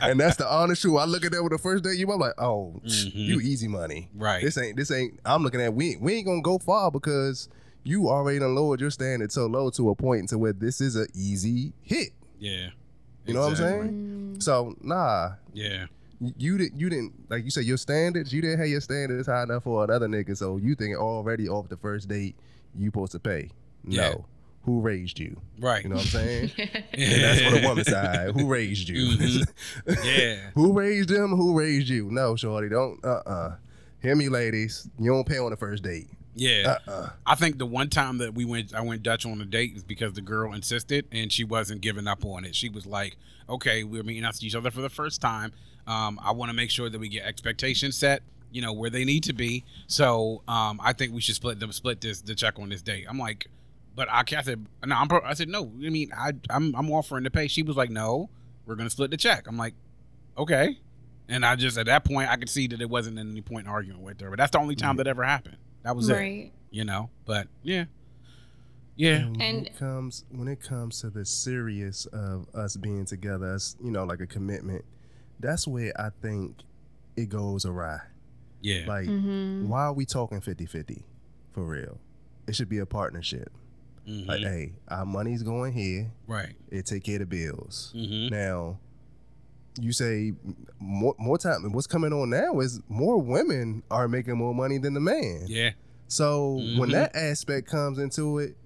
[0.03, 0.99] and that's the honest truth.
[0.99, 3.19] I look at that with the first day you, I'm like, oh, mm-hmm.
[3.19, 4.09] you easy money.
[4.15, 4.43] Right.
[4.43, 4.77] This ain't.
[4.77, 5.21] This ain't.
[5.25, 5.97] I'm looking at we.
[5.97, 7.49] We ain't gonna go far because
[7.85, 10.97] you already done lowered your standard so low to a point to where this is
[10.97, 12.11] an easy hit.
[12.39, 12.71] Yeah.
[13.27, 13.79] You know exactly.
[13.79, 14.37] what I'm saying?
[14.37, 14.43] Mm.
[14.43, 15.31] So nah.
[15.53, 15.87] Yeah.
[16.19, 16.79] You didn't.
[16.79, 18.33] You didn't like you said your standards.
[18.33, 20.37] You didn't have your standards high enough for another nigga.
[20.37, 22.35] So you think already off the first date
[22.77, 23.51] you supposed to pay.
[23.85, 24.03] No.
[24.03, 24.15] Yeah.
[24.65, 25.41] Who raised you?
[25.59, 25.83] Right.
[25.83, 26.51] You know what I'm saying?
[26.59, 28.33] and that's for the woman side.
[28.39, 29.17] Who raised you?
[29.17, 29.93] Mm-hmm.
[30.05, 30.51] yeah.
[30.55, 31.31] who raised them?
[31.31, 32.11] Who raised you?
[32.11, 33.03] No, shorty, don't.
[33.05, 33.57] Uh uh
[34.03, 34.89] Hear me, ladies.
[34.99, 36.09] You don't pay on the first date.
[36.35, 36.79] Yeah.
[36.87, 37.11] Uh-uh.
[37.27, 39.83] I think the one time that we went, I went Dutch on a date is
[39.83, 42.55] because the girl insisted and she wasn't giving up on it.
[42.55, 43.17] She was like,
[43.49, 45.53] okay, we're meeting us each other for the first time.
[45.87, 49.05] Um, I want to make sure that we get expectations set, you know, where they
[49.05, 49.65] need to be.
[49.87, 53.07] So um, I think we should split them, split this, the check on this date.
[53.09, 53.49] I'm like,
[53.95, 56.91] but I, I said, no, I'm, pro- I said, no, I mean, I, I'm, I'm
[56.91, 57.49] offering to pay.
[57.49, 58.31] She was like, no,
[58.67, 59.47] we're going to split the check.
[59.49, 59.75] I'm like,
[60.39, 60.79] okay.
[61.29, 63.73] And I just, at that point, I could see that it wasn't any point in
[63.73, 65.57] arguing with her, but that's the only time that ever happened.
[65.85, 66.13] That was it
[66.71, 67.11] you know.
[67.25, 67.85] But yeah,
[68.97, 73.05] yeah, And when And- it comes when it comes to the serious of us being
[73.07, 74.85] together, us, you know, like a commitment,
[75.39, 76.57] that's where I think
[77.17, 77.99] it goes awry.
[78.61, 79.69] yeah, Like, Mm-hmm.
[79.69, 81.03] why are we talking 50-50
[81.53, 81.99] for real?
[82.47, 83.51] It should be a partnership.
[84.09, 84.27] Mhm.
[84.27, 86.11] Like, hey, our money's going here.
[86.27, 86.55] right.
[86.71, 87.93] It take care of the bills.
[87.95, 88.79] hmm Now,
[89.81, 90.33] you say
[90.79, 91.71] more more time.
[91.73, 95.45] What's coming on now is more women are making more money than the man.
[95.47, 95.71] Yeah,
[96.09, 96.93] So when Mhm.
[96.93, 98.57] that aspect comes into it,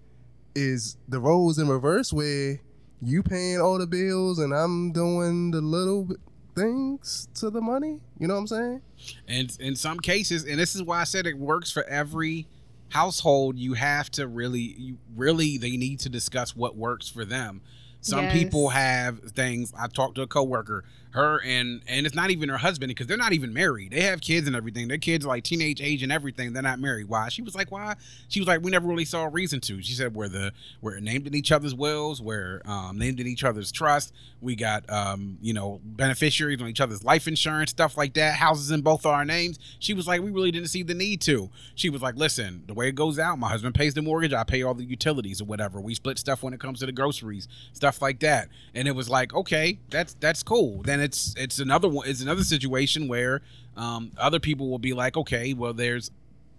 [0.54, 2.60] is the roles in reverse where
[3.02, 6.08] you paying all the bills and I'm doing the little
[6.54, 8.00] things to the money.
[8.18, 8.80] You know what I'm saying?
[9.28, 12.46] and in some cases, and this is why I said it works for every
[12.94, 13.58] household.
[13.58, 17.60] You have to really, you really, they need to discuss what works for them.
[18.00, 19.72] Some people have things.
[19.78, 23.16] I talked to a coworker, her and and it's not even her husband because they're
[23.16, 23.92] not even married.
[23.92, 24.88] They have kids and everything.
[24.88, 26.52] Their kids are like teenage age and everything.
[26.52, 27.08] They're not married.
[27.08, 27.28] Why?
[27.28, 27.94] She was like, why?
[28.28, 29.80] She was like, we never really saw a reason to.
[29.80, 32.20] She said we're the we're named in each other's wills.
[32.20, 34.12] We're um, named in each other's trust.
[34.40, 38.34] We got um, you know beneficiaries on each other's life insurance, stuff like that.
[38.34, 39.60] Houses in both our names.
[39.78, 41.48] She was like, we really didn't see the need to.
[41.76, 44.42] She was like, listen, the way it goes out, my husband pays the mortgage, I
[44.42, 45.80] pay all the utilities or whatever.
[45.80, 48.48] We split stuff when it comes to the groceries, stuff like that.
[48.74, 50.82] And it was like, okay, that's that's cool.
[50.82, 52.08] Then it's it's another one.
[52.08, 53.42] It's another situation where
[53.76, 56.10] um, other people will be like, okay, well, there's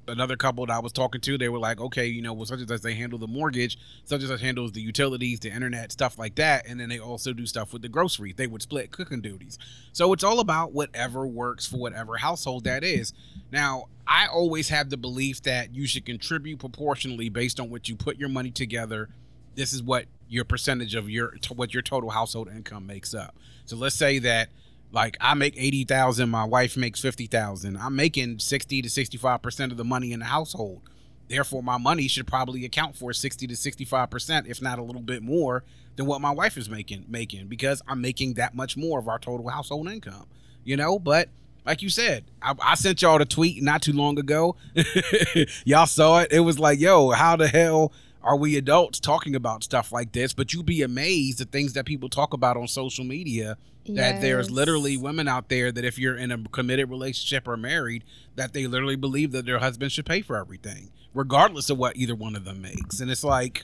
[0.07, 2.59] another couple that I was talking to, they were like, okay, you know, well, such
[2.59, 6.17] and such they handle the mortgage, such and such handles the utilities, the internet, stuff
[6.17, 8.35] like that, and then they also do stuff with the groceries.
[8.35, 9.57] They would split cooking duties.
[9.93, 13.13] So it's all about whatever works for whatever household that is.
[13.51, 17.95] Now, I always have the belief that you should contribute proportionally based on what you
[17.95, 19.09] put your money together.
[19.55, 23.35] This is what your percentage of your what your total household income makes up.
[23.65, 24.49] So let's say that
[24.91, 27.77] like I make eighty thousand, my wife makes fifty thousand.
[27.77, 30.81] I'm making sixty to sixty-five percent of the money in the household.
[31.27, 35.01] Therefore, my money should probably account for sixty to sixty-five percent, if not a little
[35.01, 35.63] bit more,
[35.95, 39.19] than what my wife is making making because I'm making that much more of our
[39.19, 40.25] total household income.
[40.63, 41.29] You know, but
[41.65, 44.55] like you said, I, I sent y'all the tweet not too long ago.
[45.65, 46.31] y'all saw it.
[46.31, 47.91] It was like, yo, how the hell
[48.25, 50.33] are we adults talking about stuff like this?
[50.33, 53.57] But you'd be amazed at things that people talk about on social media.
[53.87, 58.03] That there's literally women out there that if you're in a committed relationship or married,
[58.35, 62.15] that they literally believe that their husband should pay for everything, regardless of what either
[62.15, 62.99] one of them makes.
[62.99, 63.63] And it's like,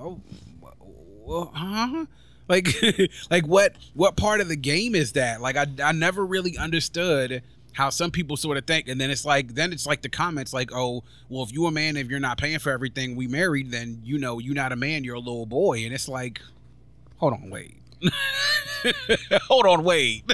[0.00, 0.22] oh,
[1.22, 2.06] well, huh?
[2.48, 2.68] Like,
[3.30, 5.42] like what what part of the game is that?
[5.42, 9.24] Like, I I never really understood how some people sort of think, and then it's
[9.24, 12.20] like then it's like the comments like, oh, well, if you're a man, if you're
[12.20, 15.20] not paying for everything we married, then you know you're not a man, you're a
[15.20, 16.40] little boy, and it's like,
[17.16, 17.78] hold on, wait.
[19.48, 20.24] hold on, wait.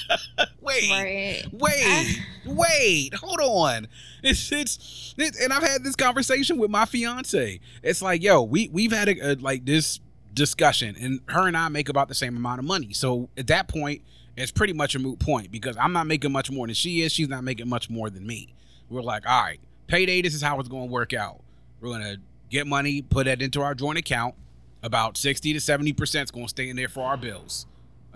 [0.60, 0.90] wait.
[0.90, 1.42] Right.
[1.52, 3.88] Wait, wait, hold on.
[4.22, 7.60] It's it's it, and I've had this conversation with my fiance.
[7.82, 10.00] It's like, yo, we we've had a, a like this
[10.34, 12.92] discussion, and her and I make about the same amount of money.
[12.92, 14.02] So at that point,
[14.36, 17.12] it's pretty much a moot point because I'm not making much more than she is.
[17.12, 18.54] She's not making much more than me.
[18.88, 20.22] We're like, all right, payday.
[20.22, 21.40] This is how it's going to work out.
[21.80, 22.16] We're gonna
[22.50, 24.34] get money, put that into our joint account.
[24.82, 27.66] About sixty to seventy percent is going to stay in there for our bills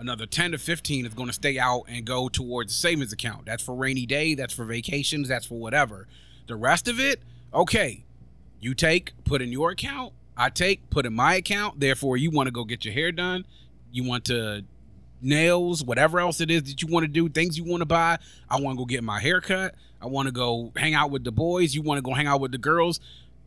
[0.01, 3.45] another 10 to 15 is going to stay out and go towards the savings account.
[3.45, 6.07] That's for rainy day, that's for vacations, that's for whatever.
[6.47, 7.21] The rest of it,
[7.53, 8.03] okay,
[8.59, 11.79] you take, put in your account, I take, put in my account.
[11.79, 13.45] Therefore, you want to go get your hair done,
[13.91, 14.65] you want to
[15.21, 18.17] nails, whatever else it is that you want to do, things you want to buy.
[18.49, 19.75] I want to go get my hair cut.
[20.01, 21.75] I want to go hang out with the boys.
[21.75, 22.99] You want to go hang out with the girls.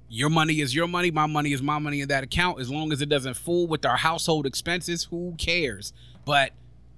[0.08, 1.10] Your money is your money.
[1.10, 2.60] My money is my money in that account.
[2.60, 5.92] As long as it doesn't fool with our household expenses, who cares?
[6.24, 6.52] But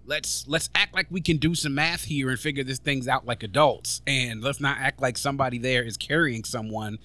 [0.05, 3.25] let's let's act like we can do some math here and figure this things out
[3.25, 4.03] like adults.
[4.07, 6.99] And let's not act like somebody there is carrying someone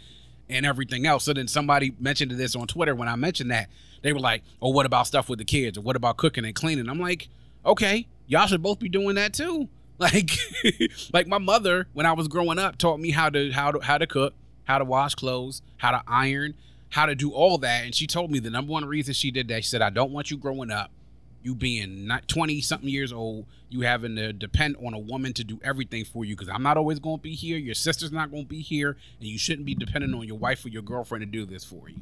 [0.50, 1.24] and everything else.
[1.24, 3.70] So then somebody mentioned this on Twitter when I mentioned that.
[4.02, 5.78] They were like, "Oh, what about stuff with the kids?
[5.78, 7.30] Or what about cooking and cleaning?" I'm like,
[7.66, 9.70] "Okay, y'all should both be doing that too."
[10.02, 10.32] Like,
[11.14, 14.00] like my mother when I was growing up taught me how to how to how
[14.00, 16.56] to cook, how to wash clothes, how to iron,
[16.90, 17.86] how to do all that.
[17.86, 19.64] And she told me the number one reason she did that.
[19.64, 20.90] She said, "I don't want you growing up
[21.44, 25.44] you being not 20 something years old, you having to depend on a woman to
[25.44, 27.58] do everything for you because I'm not always going to be here.
[27.58, 30.64] Your sister's not going to be here, and you shouldn't be dependent on your wife
[30.66, 32.02] or your girlfriend to do this for you.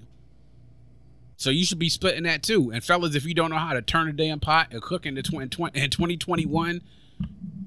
[1.39, 2.69] So you should be splitting that too.
[2.71, 5.15] And fellas, if you don't know how to turn a damn pot and cook in
[5.15, 6.81] the 2020 in 2021,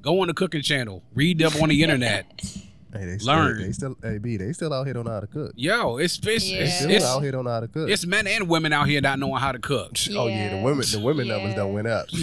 [0.03, 2.27] go on the cooking channel, read up on the internet.
[2.95, 3.63] Hey, they still, Learn.
[3.63, 5.53] They still, hey, B, they still out here don't know how to cook.
[5.57, 6.59] Yo, it's it's, Yeah.
[6.59, 7.89] It's, it's, out here don't know how to cook.
[7.89, 9.93] it's men and women out here not knowing how to cook.
[10.15, 11.57] Oh yeah, the women, the women numbers Yeah.
[11.57, 12.07] don't went up.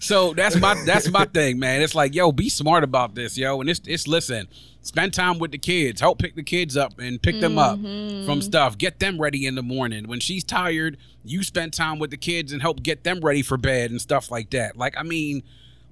[0.00, 1.82] So that's my that's my thing, man.
[1.82, 3.60] It's like, yo, be smart about this, yo.
[3.60, 4.48] And it's it's listen,
[4.82, 7.86] spend time with the kids, help pick the kids up and pick them up from
[7.86, 8.40] mm-hmm.
[8.40, 8.78] stuff.
[8.78, 10.08] Get them ready in the morning.
[10.08, 13.56] When she's tired, you spend time with the kids and help get them ready for
[13.56, 14.76] bed and stuff like that.
[14.76, 15.42] Like, I mean,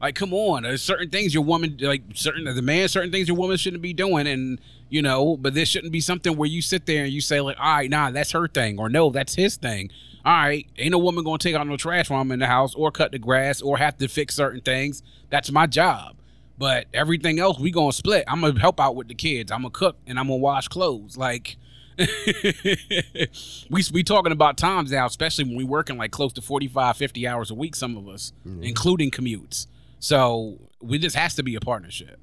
[0.01, 0.65] like, come on.
[0.65, 3.93] There's certain things your woman like certain the man, certain things your woman shouldn't be
[3.93, 4.59] doing and
[4.91, 7.57] you know, but this shouldn't be something where you sit there and you say, like,
[7.59, 9.91] all right, nah, that's her thing, or no, that's his thing.
[10.25, 12.75] All right, ain't a woman gonna take out no trash while I'm in the house,
[12.75, 15.03] or cut the grass, or have to fix certain things.
[15.29, 16.17] That's my job.
[16.57, 18.25] But everything else, we gonna split.
[18.27, 19.53] I'm gonna help out with the kids.
[19.53, 21.17] I'm gonna cook and I'm gonna wash clothes.
[21.17, 21.57] Like,
[21.99, 27.27] we we talking about times now, especially when we working like close to 45, 50
[27.27, 27.77] hours a week.
[27.77, 28.63] Some of us, mm-hmm.
[28.63, 29.67] including commutes.
[29.99, 32.19] So we just has to be a partnership.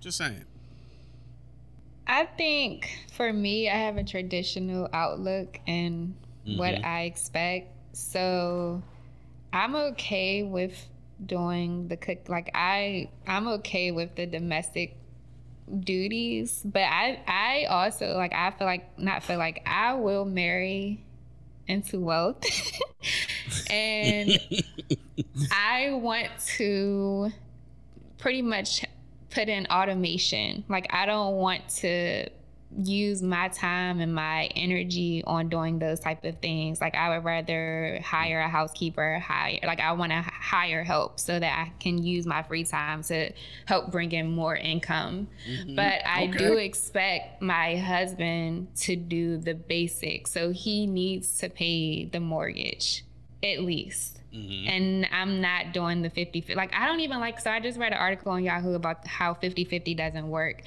[0.00, 0.44] Just saying.
[2.06, 6.14] I think for me, I have a traditional outlook and
[6.52, 6.84] what Mhm.
[6.84, 7.72] I expect.
[7.96, 8.82] So
[9.52, 10.88] I'm okay with
[11.24, 12.28] doing the cook.
[12.28, 14.96] Like I, I'm okay with the domestic
[15.80, 18.32] duties, but I, I also like.
[18.34, 21.04] I feel like not feel like I will marry
[21.68, 22.42] into wealth,
[23.70, 24.38] and
[25.50, 27.30] I want to
[28.18, 28.84] pretty much
[29.30, 30.64] put in automation.
[30.68, 32.28] Like I don't want to
[32.82, 36.80] use my time and my energy on doing those type of things.
[36.80, 41.38] Like I would rather hire a housekeeper, hire like I want to hire help so
[41.38, 43.32] that I can use my free time to
[43.66, 45.28] help bring in more income.
[45.74, 50.30] But I do expect my husband to do the basics.
[50.30, 53.04] So he needs to pay the mortgage
[53.42, 54.68] at least Mm-hmm.
[54.68, 57.92] and I'm not doing the 50 like I don't even like so I just read
[57.92, 60.62] an article on Yahoo about how 50-50 doesn't work.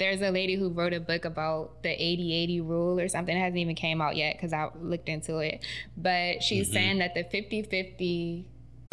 [0.00, 3.36] There's a lady who wrote a book about the 80-80 rule or something.
[3.36, 5.62] It hasn't even came out yet because I looked into it.
[5.96, 6.72] But she's Mm-hmm.
[6.72, 8.44] saying that the 50-50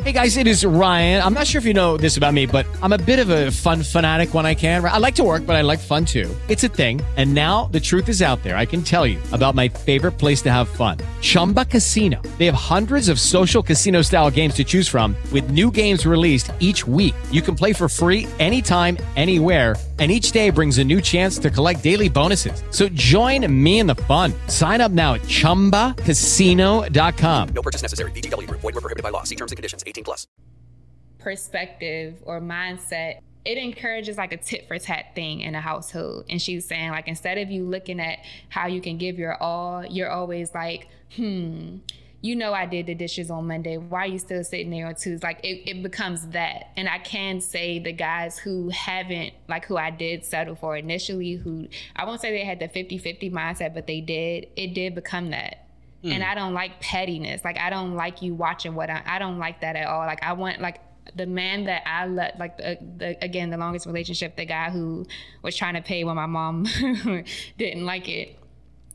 [0.04, 1.24] Hey guys, it is Ryan.
[1.24, 3.52] I'm not sure if you know this about me, but I'm a bit of a
[3.52, 4.86] fun fanatic when I can.
[4.86, 6.30] I like to work, but I like fun too.
[6.48, 7.02] It's a thing.
[7.17, 8.56] And now the truth is out there.
[8.58, 12.22] I can tell you about my favorite place to have fun Chumba Casino.
[12.38, 16.52] They have hundreds of social casino style games to choose from, with new games released
[16.60, 17.15] each week.
[17.32, 19.76] You can play for free anytime, anywhere.
[20.00, 22.62] And each day brings a new chance to collect daily bonuses.
[22.70, 24.32] So join me in the fun.
[24.46, 27.50] Sign up now at chumbacasino.com.
[27.50, 28.12] No purchase necessary.
[28.12, 28.62] VGW Group.
[28.62, 29.24] Void were prohibited by law.
[29.24, 29.84] See terms and conditions.
[29.88, 30.28] 18 plus.
[31.20, 36.42] perspective or mindset it encourages like a tit for tat thing in a household and
[36.42, 40.10] she's saying like instead of you looking at how you can give your all you're
[40.12, 41.78] always like hmm
[42.21, 43.77] you know I did the dishes on Monday.
[43.77, 45.25] Why are you still sitting there on Tuesday?
[45.25, 46.71] Like it, it becomes that.
[46.75, 51.36] And I can say the guys who haven't, like who I did settle for initially,
[51.36, 54.95] who I won't say they had the 50 50 mindset, but they did, it did
[54.95, 55.67] become that.
[56.01, 56.12] Hmm.
[56.12, 57.43] And I don't like pettiness.
[57.43, 60.06] Like I don't like you watching what I, I don't like that at all.
[60.06, 60.82] Like I want like
[61.15, 65.06] the man that I let like the, the again the longest relationship, the guy who
[65.41, 66.65] was trying to pay when my mom
[67.58, 68.37] didn't like it.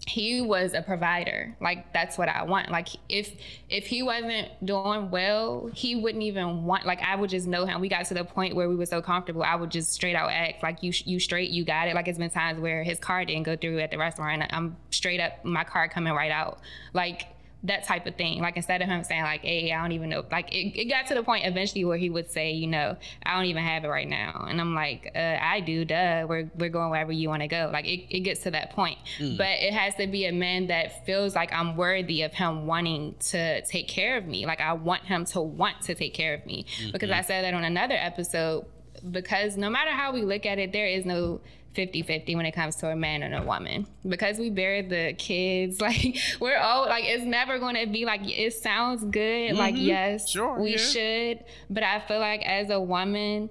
[0.07, 1.57] He was a provider.
[1.61, 2.71] Like that's what I want.
[2.71, 3.35] Like if
[3.69, 6.85] if he wasn't doing well, he wouldn't even want.
[6.85, 7.81] Like I would just know him.
[7.81, 9.45] We got to the point where we were so comfortable.
[9.45, 11.95] I would just straight out act like you you straight you got it.
[11.95, 14.43] Like it's been times where his car didn't go through at the restaurant.
[14.43, 16.59] And I'm straight up my car coming right out.
[16.93, 17.29] Like
[17.65, 18.41] that type of thing.
[18.41, 21.07] Like instead of him saying like, "Hey, I don't even know," like it, it got
[21.09, 23.89] to the point eventually where he would say, "You know, I don't even have it
[23.89, 26.27] right now," and I'm like, uh, "I do, duh.
[26.29, 28.99] We're we're going wherever you want to go." Like it, it gets to that point,
[29.19, 33.15] but it has to be a man that feels like I'm worthy of him wanting
[33.31, 34.45] to take care of me.
[34.47, 37.55] Like I want him to want to take care of me because I said that
[37.55, 38.67] on another episode.
[39.11, 41.41] Because no matter how we look at it, there is no
[41.75, 43.87] 50-50 when it comes to a man and a woman.
[44.07, 48.21] Because we bear the kids like we're old like it's never going to be like
[48.25, 49.85] it sounds good like mm-hmm.
[49.85, 50.77] yes Sure, we yeah.
[50.77, 51.45] should.
[51.71, 53.51] But i feel like as a woman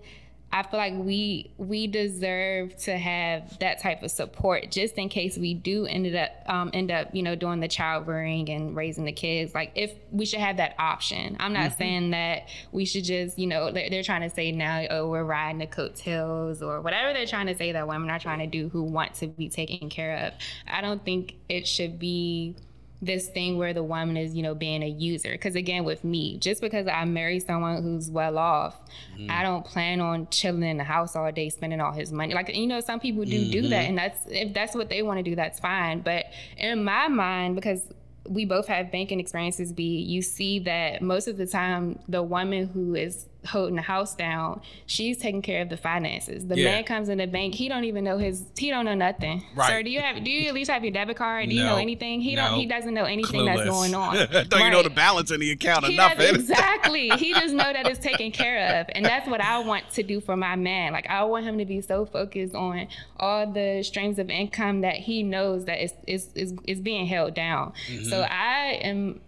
[0.54, 5.38] i feel like we we deserve to have that type of support just in case
[5.38, 9.06] we do ended up um, end up you know doing the child rearing and raising
[9.06, 9.54] the kids.
[9.54, 11.38] Like if we should have that option.
[11.39, 14.86] I'm not saying that we should just you know they're, they're trying to say now
[14.89, 18.39] oh we're riding the coattails or whatever they're trying to say that women are trying
[18.39, 20.34] to do who want to be taken care of.
[20.68, 22.56] I don't think it should be
[23.04, 25.32] this thing where the woman is, you know, being a user.
[25.32, 28.80] Because again, with me, just because I marry someone who's well off,
[29.18, 29.32] Mm-hmm.
[29.32, 32.34] I don't plan on chilling in the house all day, spending all his money.
[32.34, 33.89] Like you know, some people do do that, Mhm.
[33.89, 36.02] and that's if that's what they want to do, that's fine.
[36.02, 36.26] But
[36.58, 37.88] in my mind, because
[38.30, 42.68] we both have banking experiences, be you see that most of the time the woman
[42.68, 46.46] who is holding the house down, she's taking care of the finances.
[46.46, 46.66] The Yeah.
[46.66, 49.44] man comes in the bank, he don't even know his he don't know nothing.
[49.56, 49.68] Right.
[49.68, 51.50] Sir, do you have do you at least have your debit card?
[51.50, 52.22] Do you know anything?
[52.22, 52.50] He No.
[52.50, 54.16] don't he doesn't know anything that's going on.
[54.50, 56.36] Don't you know the balance in the account or He nothing?
[56.36, 57.10] exactly.
[57.18, 60.22] He just know that it's taken care of, and that's what I want to do
[60.22, 60.94] for my man.
[60.94, 62.88] Like I want him to be so focused on
[63.20, 67.34] all the streams of income that he knows that is is is, is being held
[67.34, 67.74] down.
[67.88, 68.32] So mm-hmm.
[68.32, 69.20] I am,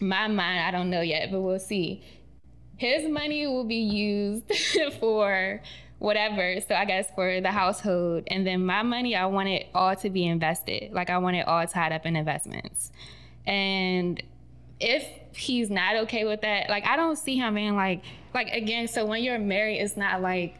[0.00, 0.60] my mind.
[0.60, 2.02] I don't know yet, but we'll see.
[2.82, 4.52] His money will be used
[4.98, 5.62] for
[6.00, 6.60] whatever.
[6.66, 10.10] So I guess for the household, and then my money, I want it all to
[10.10, 10.92] be invested.
[10.92, 12.90] Like I want it all tied up in investments,
[13.46, 14.20] and
[14.80, 15.06] if
[15.36, 18.02] he's not okay with that, like I don't see him being like,
[18.34, 18.88] like again.
[18.88, 20.56] So when you're married, it's not like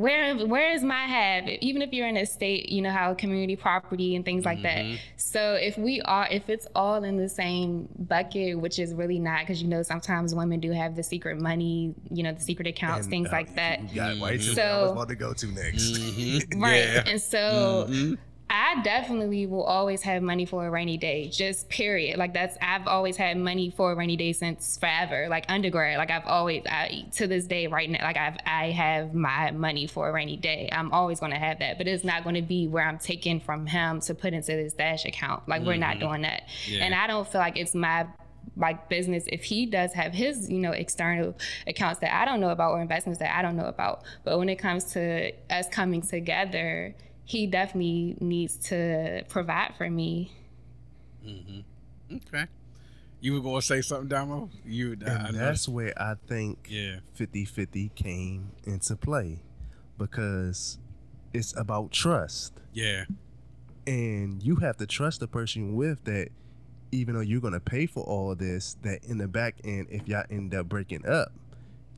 [0.00, 1.44] where where is my half?
[1.60, 4.84] Even if you're in a state, you know how community property and things like that.
[5.16, 9.40] So if we are, if it's all in the same bucket, which is really not,
[9.40, 13.06] because you know sometimes women do have the secret money, you know, the secret accounts,
[13.06, 13.88] And, things uh, like that.
[13.90, 15.98] You got it right to So- I was about to go to next.
[16.56, 16.84] Right.
[16.84, 17.02] Yeah.
[17.06, 18.18] And so Mhm.
[18.52, 22.18] I definitely will always have money for a rainy day, just period.
[22.18, 25.28] Like that's I've always had money for a rainy day since forever.
[25.28, 29.14] Like undergrad, like I've always I, to this day right now, like I've I have
[29.14, 30.68] my money for a rainy day.
[30.72, 33.38] I'm always going to have that, but it's not going to be where I'm taking
[33.38, 35.48] from him to put into this dash account.
[35.48, 36.08] Like we're not mm-hmm.
[36.08, 36.48] doing that.
[36.66, 36.84] Yeah.
[36.84, 38.08] And I don't feel like it's my
[38.56, 41.36] like business if he does have his you know external
[41.68, 44.02] accounts that I don't know about or investments that I don't know about.
[44.24, 46.96] But when it comes to us coming together,
[47.30, 50.32] he definitely needs to provide for me.
[52.12, 52.46] Okay.
[53.20, 54.50] You were gonna say something, Damo?
[54.64, 56.96] You uh, I And know- that's where I think Yeah.
[57.14, 59.42] 50 50 came into play
[59.98, 60.78] because
[61.32, 62.52] it's about trust.
[62.72, 63.04] yeah.
[63.86, 66.28] And you have to trust the person with that
[66.92, 70.06] even though you're going to pay for all this, that in the back end, if
[70.08, 71.32] y'all end up breaking up,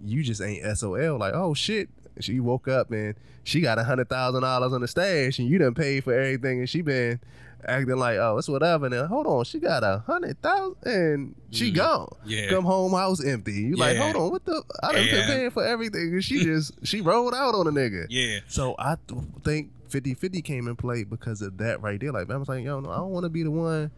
[0.05, 1.89] you just ain't SOL like, oh shit.
[2.23, 3.15] She woke up and
[3.45, 6.61] she got a hundred thousand dollars on the stash and you done paid for everything
[6.61, 7.21] and she been
[7.65, 8.87] acting like, oh, it's whatever.
[8.87, 11.77] And then hold on, she got a hundred thousand and she Mm.
[11.77, 12.09] gone.
[12.25, 12.49] Yeah.
[12.51, 13.53] Come home house empty.
[13.53, 15.27] You like, hold on, what the I done Yeah.
[15.27, 18.07] paying for everything and she just she rolled out on a nigga.
[18.09, 18.41] Yeah.
[18.49, 22.13] So I th- think 50-50 came in play because of that right there.
[22.13, 23.91] Like I was like, yo, no, I don't want to be the one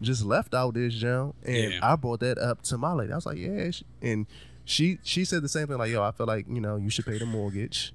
[0.00, 1.34] just left out this jump.
[1.44, 1.78] And Yeah.
[1.82, 3.12] I brought that up to my lady.
[3.12, 3.70] I was like, yeah,
[4.02, 4.26] and
[4.68, 5.78] she she said the same thing.
[5.78, 7.94] Like, yo, I feel like you know you should pay the mortgage,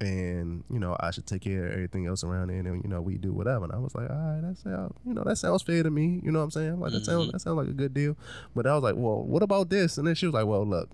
[0.00, 3.02] and you know I should take care of everything else around it and you know
[3.02, 3.64] we do whatever.
[3.64, 6.20] And I was like, all right, that sounds you know that sounds fair to me.
[6.24, 6.80] You know what I'm saying?
[6.80, 8.16] Like that sounds that sounds like a good deal.
[8.54, 9.98] But I was like, well, what about this?
[9.98, 10.88] And then she was like, well, look.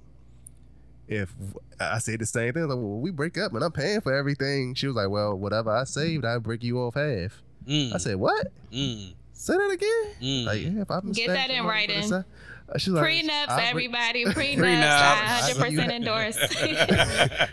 [1.08, 1.34] If
[1.78, 4.74] I say the same thing, like, well, we break up and I'm paying for everything.
[4.74, 7.42] She was like, well, whatever I saved, I break you off half.
[7.66, 7.94] Mm.
[7.94, 8.46] I said, what?
[8.72, 9.12] Mm.
[9.34, 10.14] Say that again.
[10.22, 10.44] Mm.
[10.46, 12.24] Like, yeah, if I'm Get that in writing.
[12.78, 14.24] She's like, Prenups, I'll everybody.
[14.26, 14.56] Prenups.
[14.56, 14.82] Prenups.
[14.82, 16.38] I 100% endorse.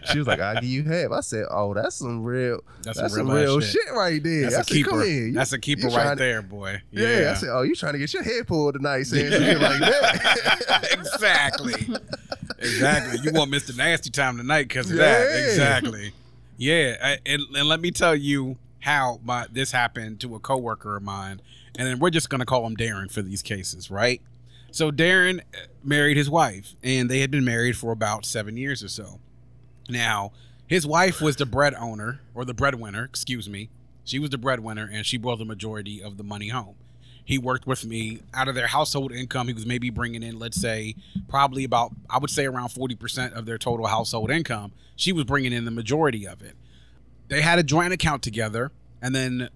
[0.12, 1.12] she was like, I'll give you half.
[1.12, 3.72] I said, Oh, that's some real That's that's, some some real real, shit.
[3.84, 3.94] shit.
[3.94, 4.44] right there.
[4.44, 5.06] That's I a said, keeper.
[5.06, 6.82] You- That's a keeper you right to- there, boy.
[6.92, 7.32] Yeah.
[7.32, 9.80] I said, Oh, you trying to get your head pulled tonight saying some shit like
[9.80, 10.88] that.
[10.92, 11.74] exactly.
[12.60, 13.20] Exactly.
[13.24, 13.76] You want Mr.
[13.76, 15.22] Nasty time tonight because of that.
[15.50, 16.12] Exactly.
[16.58, 16.96] Yeah.
[17.02, 21.04] I- And, and let me tell you how my this happened to a coworker of
[21.04, 21.42] mine.
[21.78, 24.22] And then we're just gonna call him Darren for these cases, right?
[24.72, 25.42] So Darren
[25.84, 29.20] married his wife, and they had been married for about seven years or so.
[29.90, 30.32] Now,
[30.68, 33.70] his wife was the bread owner or the breadwinner, excuse me.
[34.04, 36.76] She was the breadwinner, and she brought the majority of the money home.
[37.26, 39.48] He worked with me out of their household income.
[39.48, 40.96] He was maybe bringing in, let's say,
[41.28, 44.72] probably about, I would say around 40% of their total household income.
[44.96, 46.56] She was bringing in the majority of it.
[47.28, 49.50] They had a joint account together, and then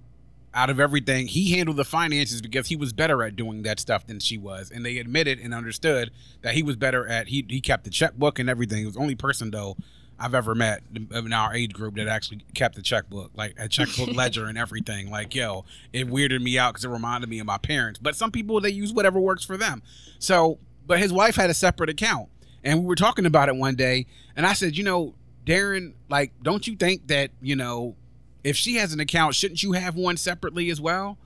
[0.53, 4.05] out of everything, he handled the finances because he was better at doing that stuff
[4.05, 4.69] than she was.
[4.69, 8.39] And they admitted and understood that he was better at he he kept the checkbook
[8.39, 8.79] and everything.
[8.79, 9.77] He was the only person though
[10.19, 14.07] I've ever met in our age group that actually kept the checkbook, like a checkbook
[14.15, 15.09] ledger and everything.
[15.09, 17.99] Like, yo, it weirded me out because it reminded me of my parents.
[17.99, 19.81] But some people they use whatever works for them.
[20.19, 22.29] So, but his wife had a separate account,
[22.63, 26.31] and we were talking about it one day, and I said, you know, Darren, like,
[26.41, 27.95] don't you think that you know,
[28.43, 31.17] if she has an account, shouldn't you have one separately as well?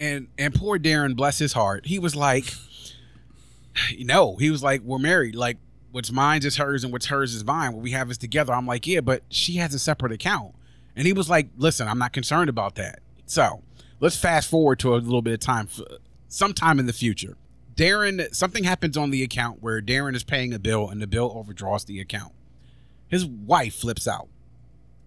[0.00, 2.52] And and poor Darren, bless his heart, he was like,
[3.98, 5.58] no, he was like, we're married, like
[5.92, 7.74] what's mine is hers and what's hers is mine.
[7.74, 8.52] What we have is together.
[8.52, 10.54] I'm like, yeah, but she has a separate account.
[10.96, 13.00] And he was like, listen, I'm not concerned about that.
[13.26, 13.62] So
[14.00, 15.68] let's fast forward to a little bit of time.
[16.28, 17.36] sometime in the future.
[17.74, 21.32] Darren, something happens on the account where Darren is paying a bill and the bill
[21.34, 22.32] overdraws the account.
[23.08, 24.28] His wife flips out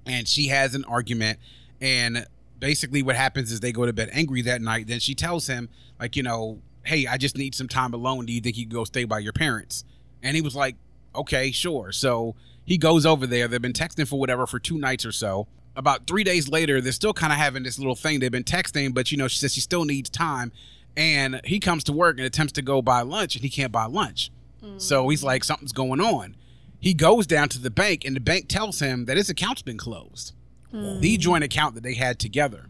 [0.05, 1.39] and she has an argument.
[1.81, 2.25] And
[2.59, 4.87] basically, what happens is they go to bed angry that night.
[4.87, 8.25] Then she tells him, like, you know, hey, I just need some time alone.
[8.25, 9.83] Do you think you can go stay by your parents?
[10.23, 10.75] And he was like,
[11.15, 11.91] okay, sure.
[11.91, 12.35] So
[12.65, 13.47] he goes over there.
[13.47, 15.47] They've been texting for whatever for two nights or so.
[15.75, 18.19] About three days later, they're still kind of having this little thing.
[18.19, 20.51] They've been texting, but you know, she says she still needs time.
[20.97, 23.85] And he comes to work and attempts to go buy lunch, and he can't buy
[23.85, 24.31] lunch.
[24.63, 24.81] Mm.
[24.81, 26.35] So he's like, something's going on.
[26.79, 29.77] He goes down to the bank, and the bank tells him that his account's been
[29.77, 30.33] closed,
[30.71, 30.99] hmm.
[30.99, 32.67] the joint account that they had together.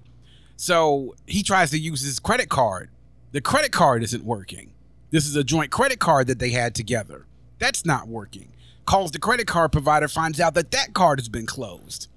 [0.58, 2.90] So he tries to use his credit card.
[3.32, 4.72] The credit card isn't working.
[5.12, 7.26] This is a joint credit card that they had together.
[7.60, 8.54] That's not working.
[8.86, 12.08] Calls the credit card provider, finds out that that card has been closed.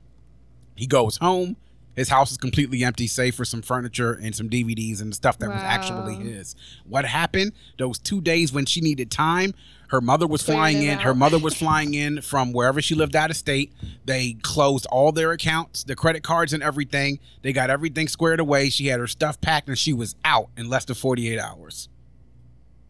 [0.75, 1.57] He goes home.
[1.97, 5.49] His house is completely empty, save for some furniture and some DVDs and stuff that
[5.49, 6.55] was actually his.
[6.85, 7.53] What happened?
[7.77, 9.53] Those two days when she needed time,
[9.89, 10.99] her mother was flying it in.
[10.99, 13.73] Her mother was flying in from wherever she lived out of state.
[14.05, 17.19] They closed all their accounts, the credit cards and everything.
[17.43, 18.69] They got everything squared away.
[18.69, 21.89] She had her stuff packed and she was out in less than 48 hours.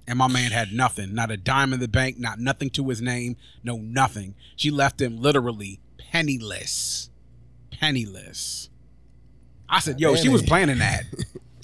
[0.08, 3.00] And my man had nothing, not a dime in the bank, not nothing to his
[3.00, 4.34] name, no nothing.
[4.56, 7.10] She left him literally penniless.
[7.70, 8.70] Penniless.
[9.68, 11.04] I said, yo, she was planning that.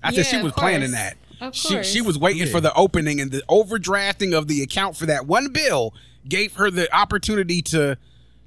[0.02, 1.16] I said she was planning that.
[1.44, 5.06] Of She she was waiting for the opening and the overdrafting of the account for
[5.06, 5.94] that one bill
[6.28, 7.98] gave her the opportunity to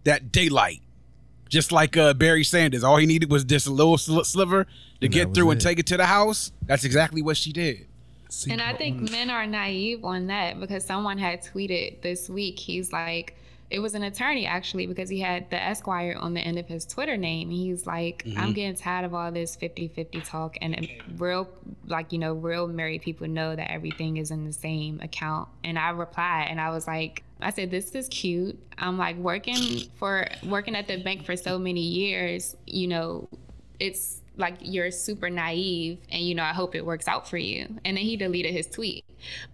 [0.04, 0.82] that daylight.
[1.50, 4.68] Just like uh, Barry Sanders, all he needed was just a little sl- sliver
[5.00, 6.52] to get through and take it to the house.
[6.66, 7.88] That's exactly what she did.
[8.50, 12.60] And I think men are naive on that because someone had tweeted this week.
[12.60, 13.38] He's like,
[13.70, 16.86] it was an attorney actually because he had the Esquire on the end of his
[16.86, 17.50] Twitter name.
[17.50, 18.56] He's like, I'm Mhm.
[18.56, 20.58] getting tired of all this 50 50 talk.
[20.62, 20.88] And um,
[21.18, 21.50] real,
[21.86, 25.50] like, you know, real married people know that everything is in the same account.
[25.64, 28.58] And I replied and I was like, I said, this is cute.
[28.78, 33.28] I'm like working for working at the bank for so many years, you know,
[33.80, 37.66] it's like you're super naive and you know i hope it works out for you
[37.86, 39.04] and then he deleted his tweet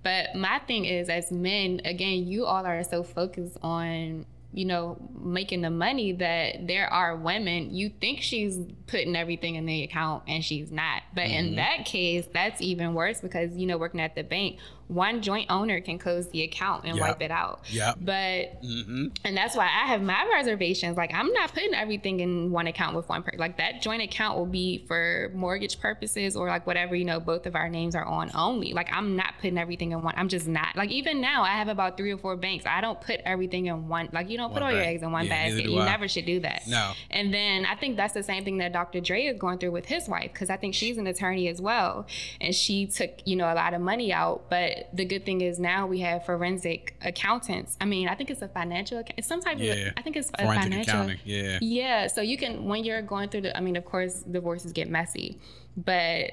[0.03, 4.97] but my thing is as men again you all are so focused on you know
[5.19, 10.21] making the money that there are women you think she's putting everything in the account
[10.27, 11.55] and she's not but in Mhm.
[11.55, 15.79] that case that's even worse because you know working at the bank one joint owner
[15.81, 17.01] can close the account and Yep.
[17.07, 17.93] wipe it out Yeah.
[17.99, 19.07] but Mm-hmm.
[19.23, 20.97] and that's why I have my reservations.
[20.97, 23.39] Like I'm not putting everything in one account with one person.
[23.39, 27.45] Like that joint account will be for mortgage purposes or like whatever, you know, both
[27.45, 28.73] of our names are on only.
[28.73, 30.13] Like I'm not putting everything in one.
[30.17, 30.75] I'm just not.
[30.75, 32.65] Like even now I have about three or four banks.
[32.65, 34.09] I don't put everything in one.
[34.11, 35.69] Like you don't put One all your eggs in one Yeah, basket.
[35.69, 35.85] You I.
[35.85, 36.63] never should do that.
[36.67, 36.91] No.
[37.09, 38.99] And then I think that's the same thing that Dr.
[38.99, 42.05] Dre is going through with his wife because I think she's an attorney as well,
[42.41, 44.49] and she took you know a lot of money out.
[44.49, 47.77] But the good thing is now we have forensic accountants.
[47.81, 48.99] I mean, I think it's a financial.
[48.99, 49.73] account- It's some type Yeah.
[49.73, 49.93] of.
[49.97, 50.81] I think it's a financial.
[50.93, 51.59] accounting, yeah.
[51.61, 52.07] Yeah.
[52.07, 53.57] So you can when you're going through the.
[53.57, 55.39] I mean, of course, divorces get messy,
[55.77, 56.31] but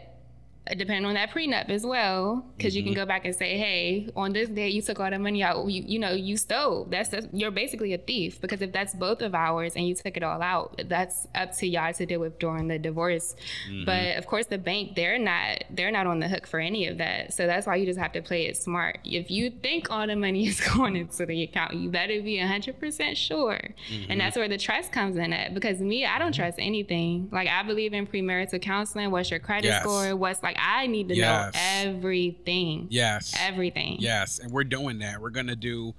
[0.76, 2.96] depending on that prenup as well, because you can Mhm.
[2.96, 5.66] go back and say, "Hey, on this day you took all the money out.
[5.68, 6.84] You, you know, you stole.
[6.84, 10.16] That's, that's you're basically a thief because if that's both of ours and you took
[10.16, 13.34] it all out, that's up to y'all to deal with during the divorce.
[13.68, 13.84] Mhm.
[13.86, 16.98] But of course, the bank they're not they're not on the hook for any of
[16.98, 17.32] that.
[17.32, 18.98] So that's why you just have to play it smart.
[19.04, 22.78] If you think all the money is going into the account, you better be hundred
[22.78, 23.58] percent sure.
[23.90, 24.06] Mhm.
[24.10, 25.52] And that's where the trust comes in at.
[25.54, 27.28] Because me, I don't trust anything.
[27.32, 29.10] Like I believe in premarital counseling.
[29.10, 29.82] What's your credit Yes.
[29.82, 30.14] score?
[30.14, 31.54] What's like I need to Yes.
[31.54, 32.86] know everything.
[32.90, 33.34] Yes.
[33.38, 33.96] Everything.
[34.00, 35.20] Yes, and we're doing that.
[35.20, 35.94] We're gonna do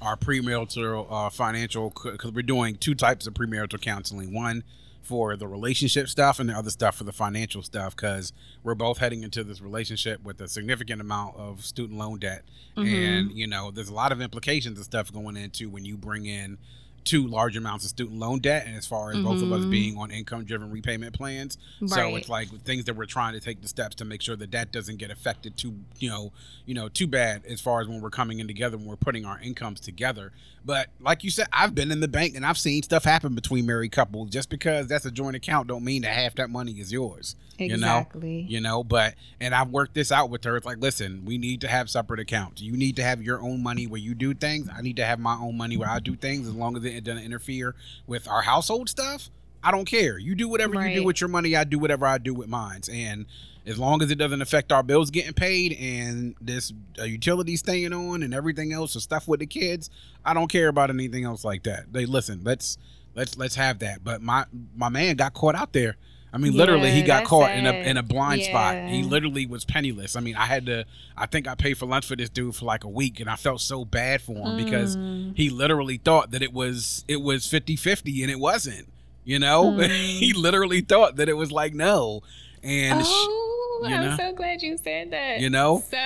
[0.00, 4.32] our premarital uh, financial because we're doing two types of premarital counseling.
[4.32, 4.64] One
[5.02, 7.96] for the relationship stuff, and the other stuff for the financial stuff.
[7.96, 8.32] Because
[8.62, 12.42] we're both heading into this relationship with a significant amount of student loan debt,
[12.76, 12.86] Mhm.
[13.18, 16.26] and you know, there's a lot of implications and stuff going into when you bring
[16.26, 16.56] in
[17.04, 19.70] two large amounts of student loan debt and as far as both of us Mhm.
[19.70, 21.58] being on income driven repayment plans.
[21.86, 24.50] So it's like things that we're trying to take the steps to make sure that
[24.52, 26.32] that doesn't get affected too you know
[26.66, 29.24] you know too bad as far as when we're coming in together when we're putting
[29.24, 30.32] our incomes together.
[30.64, 33.66] But like you said i've been in the bank and i've seen stuff happen between
[33.66, 34.30] married couples.
[34.30, 38.40] Just because that's a joint account don't mean that half that money is yours Exactly.
[38.40, 38.48] you know?
[38.48, 40.56] You know but and i've worked this out with her.
[40.56, 42.62] It's like listen we need to have separate accounts.
[42.62, 44.68] You need to have your own money where you do things.
[44.72, 46.46] I need to have my own money where i do things.
[46.46, 47.74] As long as it doesn't interfere
[48.06, 49.30] with our household stuff
[49.64, 50.18] i don't care.
[50.18, 52.80] You do whatever you do with your money i do whatever i do with mine
[52.92, 53.26] and
[53.64, 57.92] as long as it doesn't affect our bills getting paid and this uh, utility staying
[57.92, 59.88] on and everything else the stuff with the kids
[60.24, 61.92] i don't care about anything else like that.
[61.92, 62.76] They listen let's
[63.14, 64.02] let's let's have that.
[64.04, 64.44] But my
[64.76, 65.96] my man got caught out there
[66.34, 68.88] I mean, literally, he got caught in a in a blind spot.
[68.88, 70.16] He literally was penniless.
[70.16, 70.86] I mean, I had to.
[71.16, 73.36] I think I paid for lunch for this dude for like a week, and I
[73.36, 75.36] felt so bad for him because Mm.
[75.36, 78.88] he literally thought that it was it was 50-50 and it wasn't.
[79.24, 79.88] You know, Mm.
[79.90, 82.22] he literally thought that it was like no,
[82.62, 83.51] and Oh,
[83.90, 85.40] you I'm so glad you said that.
[85.40, 85.82] You know?
[85.90, 85.96] So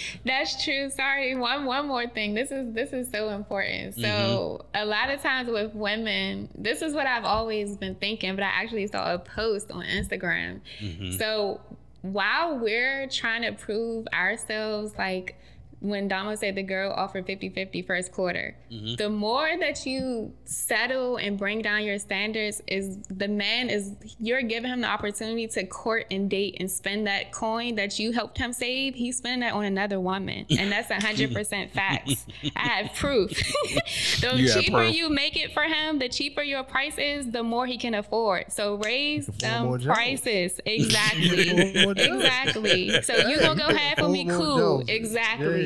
[0.24, 0.90] that's true.
[0.90, 1.34] Sorry.
[1.34, 2.34] One one more thing.
[2.34, 3.94] This is this is so important.
[3.94, 4.66] So Mm-hmm.
[4.74, 8.48] a lot of times with women, this is what I've always been thinking, but I
[8.48, 10.60] actually saw a post on Instagram.
[10.80, 11.12] Mm-hmm.
[11.12, 11.60] So
[12.02, 15.36] while we're trying to prove ourselves like
[15.80, 18.94] when Damo said the girl offered 50 50 first quarter, Mm-hmm.
[18.96, 24.42] the more that you settle and bring down your standards, is the man is you're
[24.42, 28.38] giving him the opportunity to court and date and spend that coin that you helped
[28.38, 28.94] him save.
[28.96, 32.26] He's spending that on another woman, and that's 100% facts.
[32.56, 33.30] I have proof.
[34.20, 34.96] the You have cheaper proof.
[34.96, 38.50] you make it for him, the cheaper your price is, the more he can afford.
[38.50, 40.60] So raise afford more them prices.
[40.66, 41.48] Exactly.
[41.50, 42.22] afford more Jones.
[42.24, 43.02] exactly.
[43.02, 44.78] So you're gonna go half on me, cool.
[44.78, 44.88] Jones.
[44.88, 45.65] Exactly.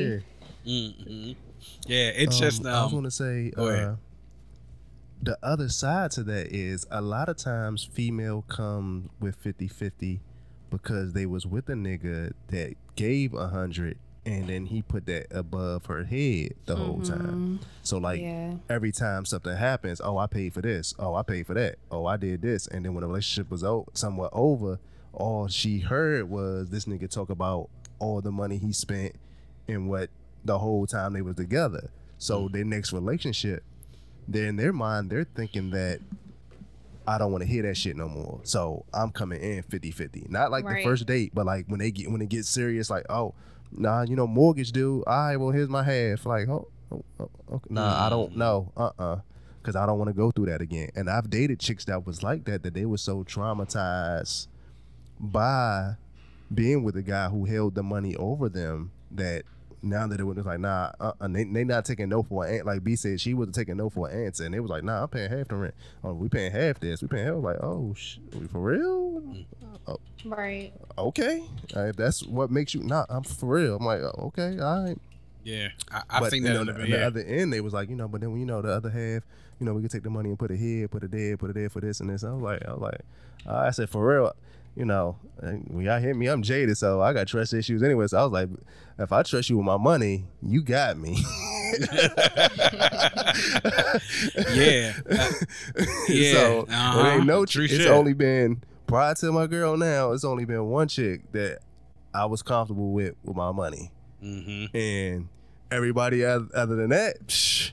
[0.65, 1.35] Mhm.
[1.87, 3.87] yeah, it's just now I was um, going to say go ahead.
[3.87, 3.95] uh,
[5.23, 10.19] the other side to that is a lot of times female come with 50-50
[10.71, 15.27] because they was with a nigga that gave a hundred and then he put that
[15.31, 17.59] above her head the whole time.
[17.83, 18.53] So like Yeah.
[18.69, 22.05] every time something happens, oh I paid for this, oh I paid for that, oh
[22.05, 24.79] I did this, and then when the relationship was o- somewhat over,
[25.13, 29.15] all she heard was this nigga talk about all the money he spent
[29.67, 30.09] and what
[30.43, 31.91] the whole time they was together.
[32.17, 32.51] So mm.
[32.51, 33.63] their next relationship,
[34.27, 35.99] they're in their mind, they're thinking that
[37.07, 38.39] I don't want to hear that shit no more.
[38.43, 40.29] So I'm coming in 50-50.
[40.29, 40.77] Not like Right.
[40.77, 43.33] the first date, but like when they get when it gets serious, like, oh,
[43.71, 45.03] nah, you know, mortgage due.
[45.07, 46.25] All right, well, here's my half.
[46.25, 47.67] Like, oh, oh, oh, okay.
[47.69, 48.71] nah, I don't know.
[48.77, 49.19] Uh-uh.
[49.63, 50.89] Cause I don't want to go through that again.
[50.95, 54.47] And I've dated chicks that was like that, that they were so traumatized
[55.19, 55.97] by
[56.51, 59.43] being with a guy who held the money over them that
[59.83, 62.53] now that it was like nah uh, uh, they, they not taking no for an
[62.53, 64.83] answer like B said she wasn't taking no for an answer and it was like
[64.83, 65.73] nah I'm paying half the rent.
[66.03, 67.01] Oh we paying half this.
[67.01, 67.37] We paying half.
[67.37, 69.23] Like oh sh- we for real?
[69.87, 70.71] Oh, Right.
[70.97, 71.43] okay.
[71.75, 73.77] If that's what makes you nah I'm for real.
[73.77, 74.97] I'm like oh, okay all right.
[75.43, 77.61] Yeah, I, I've but seen you that know, on the on the other end, they
[77.61, 79.23] was like, you know, but then when you know the other half,
[79.59, 81.49] you know, we could take the money and put it here, put it there, put
[81.49, 82.23] it there for this and this.
[82.23, 83.01] I was like, I was like,
[83.47, 84.33] uh, I said for real,
[84.75, 88.07] you know, when y'all hit me, I'm jaded, so I got trust issues anyway.
[88.07, 88.49] So I was like,
[88.99, 91.17] if I trust you with my money, you got me.
[94.53, 94.93] yeah,
[96.09, 96.33] yeah.
[96.33, 96.99] So uh-huh.
[96.99, 97.45] it ain't no.
[97.45, 97.87] True it's shit.
[97.87, 100.11] only been prior to my girl now.
[100.11, 101.59] It's only been one chick that
[102.13, 103.91] I was comfortable with with my money,
[104.23, 104.75] Mm-hmm.
[104.77, 105.29] and
[105.71, 107.71] everybody other, other than that, psh,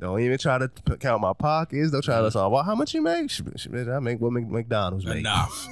[0.00, 1.90] don't even try to p- count my pockets.
[1.92, 2.24] Don't try Mm-hmm.
[2.24, 3.30] to say, well, how much you make?
[3.30, 5.18] Sh- sh- I make what Mc- McDonald's make.
[5.18, 5.66] Enough.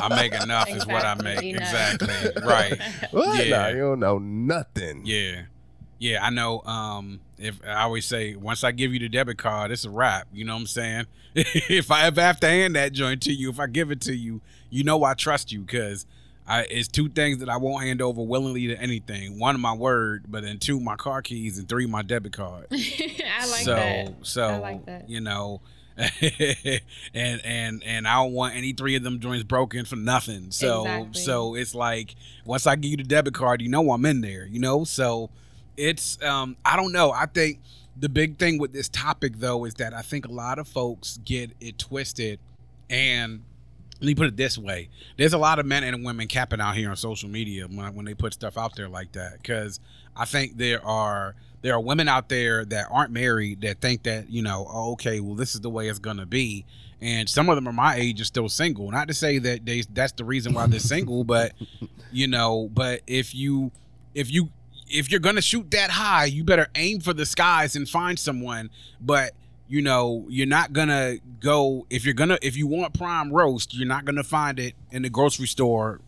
[0.00, 1.42] I make enough is what I make.
[1.42, 2.24] Exactly, enough.
[2.24, 2.42] Exactly.
[2.44, 2.80] Right.
[3.12, 3.46] What?
[3.46, 3.56] Yeah.
[3.58, 5.02] Nah, you don't know nothing.
[5.04, 5.42] Yeah.
[5.98, 6.60] Yeah, I know.
[6.62, 10.26] Um, if I always say, once I give you the debit card, it's a wrap.
[10.32, 11.06] You know what I'm saying?
[11.34, 14.14] if I ever have to hand that joint to you, if I give it to
[14.14, 16.06] you, you know I trust you because
[16.46, 19.38] I it's two things that I won't hand over willingly to anything.
[19.38, 22.66] One, my word, but then two, my car keys, and three, my debit card.
[22.72, 24.14] I like so that.
[24.22, 25.08] so I like that.
[25.08, 25.60] you know
[27.14, 30.50] and and and I don't want any three of them joints broken for nothing.
[30.50, 31.20] So Exactly.
[31.22, 32.14] so it's like
[32.44, 34.84] once I give you the debit card, you know I'm in there, you know?
[34.84, 35.30] So
[35.76, 37.12] it's um I don't know.
[37.12, 37.60] I think
[37.96, 41.18] the big thing with this topic though is that I think a lot of folks
[41.24, 42.40] get it twisted
[42.90, 43.42] and
[44.00, 46.76] let me put it this way: There's a lot of men and women capping out
[46.76, 49.38] here on social media when, when they put stuff out there like that.
[49.38, 49.80] Because
[50.16, 54.28] I think there are there are women out there that aren't married that think that
[54.30, 56.64] you know, oh, okay, well, this is the way it's gonna be.
[57.00, 58.90] And some of them are my age are still single.
[58.90, 61.52] Not to say that they that's the reason why they're single, but
[62.12, 63.70] you know, but if you
[64.14, 64.50] if you
[64.88, 68.70] if you're gonna shoot that high, you better aim for the skies and find someone.
[69.00, 69.32] But
[69.68, 73.88] you know, you're not gonna go if you're gonna if you want prime roast, you're
[73.88, 76.00] not gonna find it in the grocery store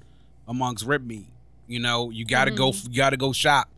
[0.47, 1.29] amongst rib meat.
[1.67, 2.93] You know, you gotta go mm-hmm.
[2.93, 3.69] you gotta go shop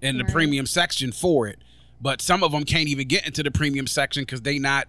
[0.00, 0.32] in the Right.
[0.32, 1.58] premium section for it.
[2.00, 4.88] But some of them can't even get into the premium section because they not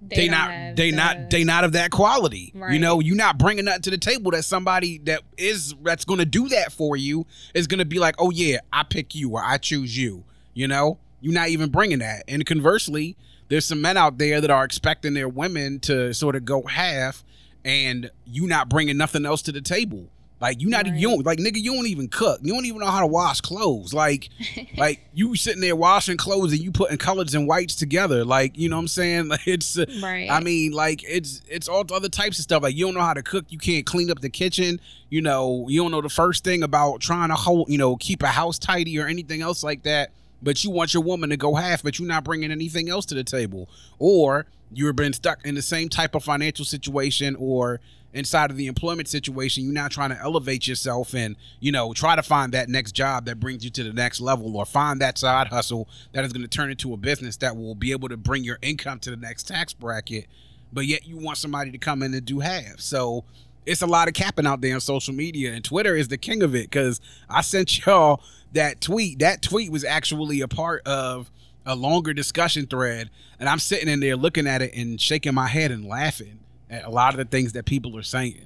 [0.00, 2.52] they, don't they the- not they not of that quality.
[2.54, 6.18] You know, you're not bringing nothing to the table that somebody that is that's going
[6.20, 9.30] to do that for you is going to be like, "Oh yeah, I pick you
[9.32, 10.24] or I choose you."
[10.54, 12.24] You know, you're not even bringing that.
[12.28, 13.16] And conversely,
[13.48, 17.24] there's some men out there that are expecting their women to sort of go half
[17.64, 20.08] and you not bringing nothing else to the table.
[20.40, 22.38] Like you not you don't like nigga, you don't even cook.
[22.42, 23.92] You don't even know how to wash clothes.
[23.92, 24.28] Like
[24.76, 28.24] like you sitting there washing clothes and you putting colors and whites together.
[28.24, 29.28] Like, you know what I'm saying?
[29.38, 30.30] Like it's Right.
[30.30, 32.62] I mean, like it's it's all other types of stuff.
[32.62, 34.80] Like you don't know how to cook, you can't clean up the kitchen,
[35.10, 38.22] you know, you don't know the first thing about trying to hold, you know, keep
[38.22, 40.12] a house tidy or anything else like that.
[40.42, 43.14] But you want your woman to go half, but you're not bringing anything else to
[43.14, 43.68] the table.
[43.98, 47.80] Or you've been stuck in the same type of financial situation or
[48.14, 52.16] inside of the employment situation you're not trying to elevate yourself and you know try
[52.16, 55.18] to find that next job that brings you to the next level or find that
[55.18, 58.16] side hustle that is going to turn into a business that will be able to
[58.16, 60.26] bring your income to the next tax bracket
[60.72, 63.24] but yet you want somebody to come in and do half so
[63.66, 66.42] it's a lot of capping out there on social media and twitter is the king
[66.42, 68.22] of it because i sent y'all
[68.52, 71.30] that tweet that tweet was actually a part of
[71.66, 75.46] a longer discussion thread and i'm sitting in there looking at it and shaking my
[75.46, 76.38] head and laughing
[76.70, 78.44] at a lot of the things that people are saying.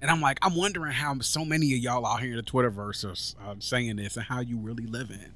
[0.00, 3.04] And i'm like i'm wondering how so many of y'all out here in the twitterverse
[3.40, 5.32] are uh, saying this and how you really living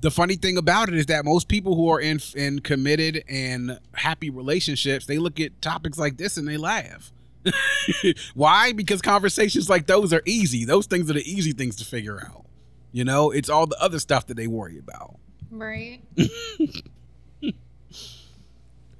[0.00, 3.78] the funny thing about it is that most people who are in in committed and
[3.94, 7.12] happy relationships they look at topics like this and they laugh.
[8.34, 8.72] Why?
[8.72, 10.64] Because conversations like those are easy.
[10.64, 12.44] Those things are the easy things to figure out
[12.92, 15.16] you know it's all the other stuff that they worry about
[15.50, 16.00] Right.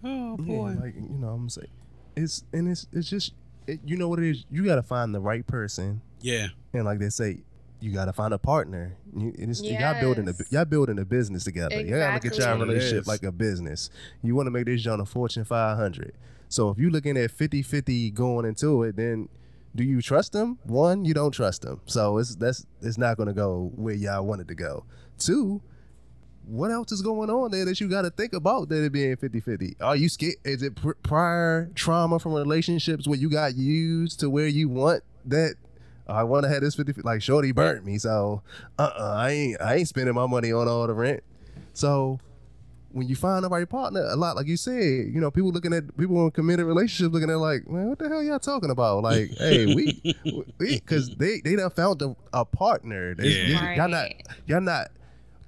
[0.05, 1.69] oh boy, like you know, I'm saying,
[2.17, 3.35] it's and it's it's just
[3.67, 4.45] it, you know what it is.
[4.51, 7.41] You got to find the right person, yeah and like they say,
[7.81, 8.97] you got to find a partner.
[9.17, 11.75] You, it's, y'all building a y'all building a business together.
[11.75, 11.91] Exactly.
[11.91, 12.45] You gotta look at Exactly.
[12.45, 13.09] y'all That's what it relationship is.
[13.09, 13.91] like a business.
[14.23, 16.15] You want to make this joint a Fortune 500.
[16.49, 19.29] So if you're looking at 50-50 going into it, then
[19.79, 20.59] do you trust them?
[20.65, 21.81] One, you don't trust them.
[21.87, 24.85] So it's that's it's not gonna go where y'all want it to go.
[25.19, 25.63] Two,
[26.45, 29.15] what else is going on there that you got to think about that it being
[29.15, 34.19] 50-50 are you scared is it pr- prior trauma from relationships where you got used
[34.21, 35.57] to where you want that
[36.07, 38.41] i want to have this 50 like shorty burnt me so
[38.79, 41.23] uh-uh i ain't i ain't spending my money on all the rent
[41.75, 42.19] so
[42.99, 45.73] when you find the right partner a lot like you said you know people looking
[45.73, 49.03] at people in committed relationships looking at like man what the hell y'all talking about?
[49.03, 50.15] Like hey we
[50.59, 53.15] because they they done found a, a partner.
[53.15, 53.61] They, Yeah.
[53.71, 54.11] they- y'all not
[54.47, 54.89] y'all not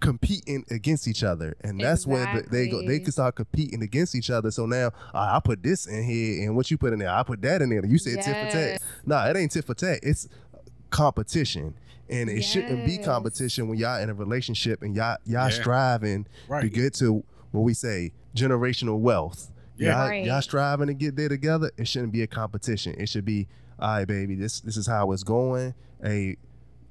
[0.01, 1.55] competing against each other.
[1.63, 4.51] And that's where the, they go they can start competing against each other.
[4.51, 7.23] So now uh, i put this in here and what you put in there i
[7.23, 7.85] put that in there.
[7.85, 8.53] You said tit for tat.
[8.55, 8.81] Yes.
[9.05, 10.01] no it ain't tit for tat.
[10.03, 10.27] It's
[10.91, 11.75] competition.
[12.09, 15.61] And it shouldn't be competition when y'all in a relationship and y'all y'all Yeah.
[15.61, 16.73] striving to Right.
[16.73, 17.23] get to
[17.53, 19.99] what we say generational wealth Yeah.
[19.99, 20.25] y'all, Right.
[20.25, 23.49] y'all striving to get there together it shouldn't be a competition it should be
[23.79, 26.37] all right baby this this is how it's going hey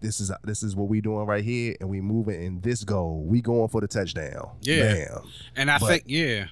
[0.01, 3.21] this is this is what we doing right here and we moving in this goal
[3.23, 4.93] we going for the touchdown Yeah.
[5.09, 5.21] Bam.
[5.55, 6.45] And I But- think, yeah,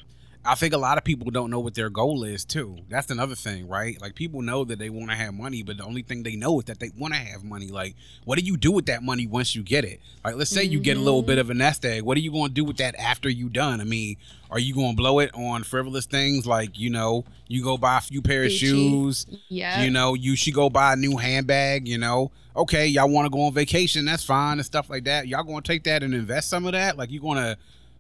[0.48, 2.78] I think a lot of people don't know what their goal is too.
[2.88, 4.00] That's another thing, right?
[4.02, 6.60] Like people know that they want to have money, but the only thing they know
[6.60, 7.68] is that they want to have money.
[7.68, 10.00] Like, what do you do with that money once you get it?
[10.24, 11.42] Like, let's say you get a little bit mm-hmm.
[11.42, 12.04] of a nest egg.
[12.04, 13.82] What are you going to do with that after you done?
[13.82, 14.16] I mean,
[14.50, 17.98] are you going to blow it on frivolous things like you know you go buy
[17.98, 18.60] a few pair of Gucci.
[18.60, 19.26] shoes?
[19.50, 19.82] Yeah.
[19.82, 21.90] You know, you should go buy a new handbag.
[21.90, 24.06] You know, okay, y'all want to go on vacation?
[24.06, 25.28] That's fine and stuff like that.
[25.28, 26.98] Y'all going to take that and invest some of that?
[26.98, 27.58] Like, you going to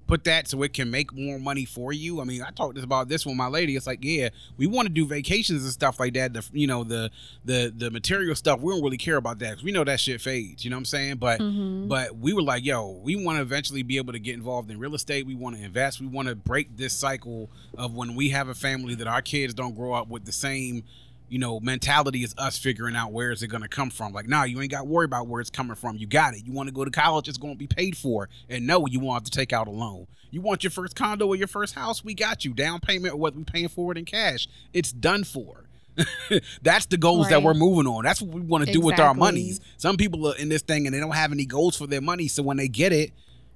[0.08, 2.22] put that so it can make more money for you.
[2.22, 3.76] I mean, I talked about this with my lady.
[3.76, 6.34] It's like, yeah, we want to do vacations and stuff like that.
[6.34, 7.12] The you know the
[7.45, 10.22] the the material stuff we don't really care about that 'cause we know that shit
[10.22, 10.64] fades.
[10.64, 11.16] You know what I'm saying?
[11.18, 11.88] But Mhm.
[11.89, 14.80] but we were like, yo, we want to eventually be able to get involved in
[14.80, 15.26] real estate.
[15.26, 15.99] We want to invest.
[15.99, 19.53] We want to break this cycle of when we have a family that our kids
[19.53, 20.84] don't grow up with the same
[21.30, 24.13] you know, mentality is us figuring out where is it going to come from.
[24.13, 25.97] Like, nah, you ain't got to worry about where it's coming from.
[25.97, 26.45] You got it.
[26.45, 28.30] You want to go to college, it's going to be paid for.
[28.49, 30.07] And no, you won't have to take out a loan.
[30.32, 32.53] You want your first condo or your first house, we got you.
[32.53, 34.47] Down payment or what we paying for it in cash.
[34.73, 35.63] It's done for.
[36.61, 38.03] That's the goals that we're moving on.
[38.03, 39.19] That's what we want to do with our Exactly.
[39.19, 39.59] monies.
[39.78, 42.28] Some people are in this thing and they don't have any goals for their money.
[42.28, 43.11] So when they get it,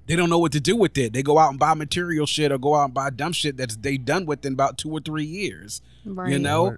[0.08, 1.14] they don't know what to do with it.
[1.14, 3.76] They go out and buy material shit or go out and buy dumb shit that's
[3.76, 5.82] they done with in about two or three years.
[6.04, 6.42] You Right.
[6.42, 6.78] know?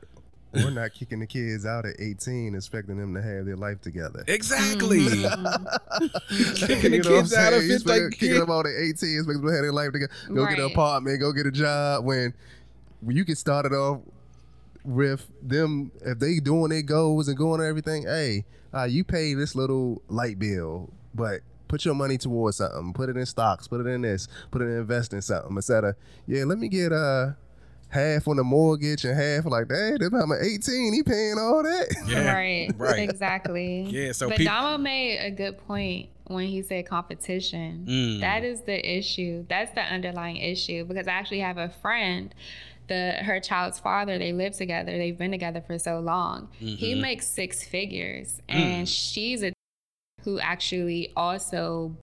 [0.53, 3.81] Or- we're not kicking the kids out at 18 expecting them to have their life
[3.81, 4.23] together.
[4.27, 4.99] Exactly.
[4.99, 6.05] Mm-hmm.
[6.55, 7.69] Kicking the You know what kids out of saying?
[7.69, 9.91] You it's like expect- kicking them out at 18 expecting them to have their life
[9.91, 10.11] together.
[10.33, 12.05] Go get an apartment go get a job.
[12.05, 12.33] When
[13.01, 14.01] when you get started off
[14.83, 18.43] with them if they doing their goals and going and everything hey
[18.73, 21.39] uh, you pay this little light bill but
[21.69, 22.91] put your money towards something.
[22.93, 25.83] Put it in stocks put it in this put it in invest in something instead
[25.85, 25.95] of
[26.27, 27.31] yeah let me get uh
[27.93, 32.33] half on the mortgage and half like that I'm 18 he paying all that Yeah.
[32.35, 32.69] Right.
[32.77, 33.09] Right.
[33.09, 33.83] Exactly.
[33.83, 37.85] Yeah, so but peop- Damo made a good point when he said competition.
[37.87, 38.19] Mm.
[38.21, 39.45] That is the issue.
[39.49, 42.33] That's the underlying issue because I actually have a friend.
[42.87, 44.17] The the her child's father.
[44.19, 44.91] They live together.
[44.97, 46.49] They've been together for so long.
[46.59, 47.01] He Mhm.
[47.01, 48.55] makes six figures, Mm.
[48.55, 49.53] and she's a
[50.23, 51.95] who actually also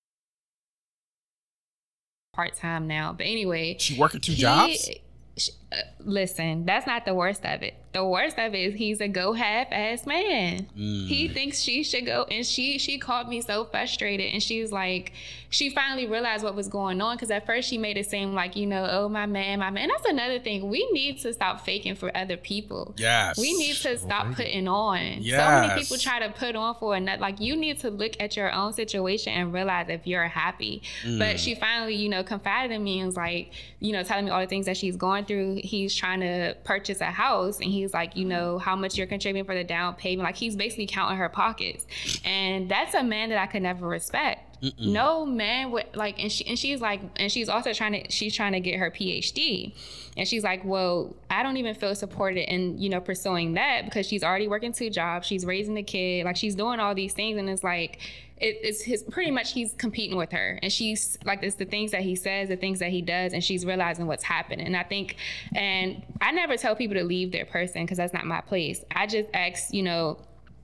[2.32, 3.12] part time now.
[3.12, 4.90] But anyway, She working two he- jobs?
[5.36, 5.52] sh- uh,
[6.00, 7.74] listen, that's not the worst of it.
[7.92, 10.68] The worst of it is he's a go half ass man.
[10.78, 11.08] Mm.
[11.08, 14.70] He thinks she should go, and she she called me so frustrated, and she was
[14.70, 15.12] like,
[15.48, 18.54] she finally realized what was going on because at first she made it seem like
[18.54, 19.84] you know, oh my man, my man.
[19.84, 20.68] And that's another thing.
[20.68, 22.94] We need to stop faking for other people.
[22.96, 23.36] Yes.
[23.36, 25.24] We need to stop putting on.
[25.24, 27.20] So many people try to put on for another.
[27.20, 30.82] Like you need to look at your own situation and realize if you're happy.
[31.02, 31.18] Mm.
[31.18, 34.30] But she finally, you know, confided in me and was like, you know, telling me
[34.30, 35.59] all the things that she's going through.
[35.64, 38.30] He's trying to purchase a house and he's like, you mm-hmm.
[38.30, 40.24] know, how much you're contributing for the down payment.
[40.24, 41.86] Like he's basically counting her pockets.
[42.24, 44.49] And that's a man that I could never respect.
[44.62, 44.92] Mm-mm.
[44.92, 48.34] No man would like, and she and she's like, and she's also trying to, she's
[48.34, 49.72] trying to get her PhD,
[50.18, 54.06] and she's like, well, I don't even feel supported in you know pursuing that because
[54.06, 57.38] she's already working two jobs, she's raising the kid, like she's doing all these things,
[57.38, 58.00] and it's like,
[58.36, 61.92] it, it's his pretty much he's competing with her, and she's like, it's the things
[61.92, 64.66] that he says, the things that he does, and she's realizing what's happening.
[64.66, 65.16] And I think,
[65.54, 68.84] and I never tell people to leave their person because that's not my place.
[68.94, 70.18] I just ask, you know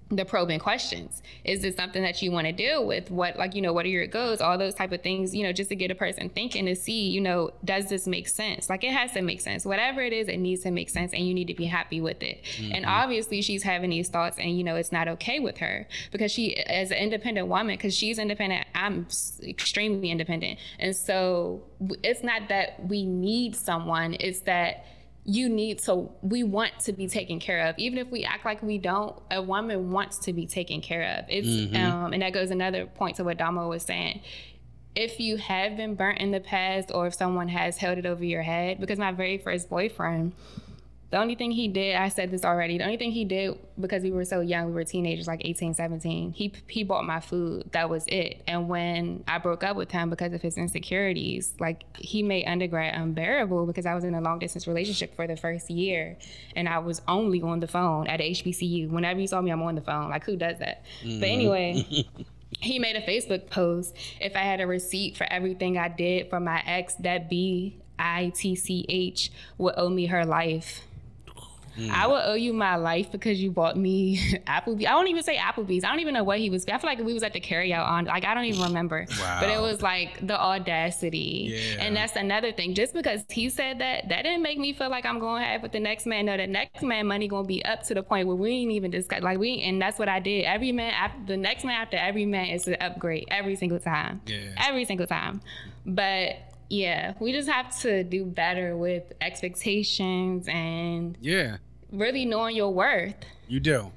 [0.09, 1.20] the probing questions.
[1.42, 3.11] Is this something that you want to deal with?
[3.11, 4.40] What like you know what are your goals?
[4.40, 7.09] All those type of things you know just to get a person thinking to see
[7.09, 8.70] you know does this make sense?
[8.70, 9.64] Like it has to make sense.
[9.64, 12.22] Whatever it is it needs to make sense and you need to be happy with
[12.22, 12.40] it.
[12.72, 12.88] And Mhm.
[12.88, 16.57] obviously she's having these thoughts and you know it's not okay with her because she
[16.57, 19.09] as an independent woman because she's independent i'm
[19.42, 20.59] extremely independent.
[20.78, 21.62] And so
[22.04, 24.84] it's not that we need someone it's that
[25.28, 27.74] you need to we want to be taken care of.
[27.78, 31.24] Even if we act like we don't a woman wants to be taken care of.
[31.28, 31.76] It's Mhm.
[31.76, 34.20] um and that goes another point to what damo was saying.
[34.94, 38.24] If you have been burnt in the past or if someone has held it over
[38.24, 40.32] your head because my very first boyfriend
[41.16, 44.02] the only thing he did i said this already the only thing he did because
[44.02, 47.66] we were so young we were teenagers like 18 17 he he bought my food
[47.72, 51.84] that was it and when i broke up with him because of his insecurities like
[51.96, 55.70] he made undergrad unbearable because i was in a long distance relationship for the first
[55.70, 56.18] year
[56.54, 59.74] and i was only on the phone at hbcu whenever you saw me i'm on
[59.74, 61.20] the phone like who does that Mm-hmm.
[61.20, 61.86] but anyway
[62.60, 63.96] he made a Facebook post.
[64.20, 68.32] If I had a receipt for everything I did for my ex, that B I
[68.34, 70.82] T C H would owe me her life.
[71.78, 71.90] Mm.
[71.90, 74.86] I will owe you my life because you bought me Applebee's.
[74.86, 75.84] I don't even say Applebee's.
[75.84, 76.64] I don't even know what he was.
[76.66, 78.06] I feel like we was at the carryout on.
[78.06, 79.06] Like I don't even remember.
[79.18, 79.38] Wow.
[79.40, 81.48] But it was like the audacity.
[81.50, 81.84] Yeah.
[81.84, 82.74] And that's another thing.
[82.74, 85.62] Just because he said that, that didn't make me feel like I'm going to have
[85.62, 86.26] with the next man.
[86.26, 88.72] No, the next man money going to be up to the point where we ain't
[88.72, 89.22] even discuss.
[89.22, 90.44] Like we, and that's what I did.
[90.44, 94.20] Every man, after, the next man after every man is an upgrade every single time.
[94.26, 94.54] Yeah.
[94.58, 95.40] Every single time.
[95.84, 96.36] But
[96.68, 101.58] yeah, we just have to do better with expectations and Yeah,
[101.92, 103.14] really knowing your worth.
[103.48, 103.92] you do.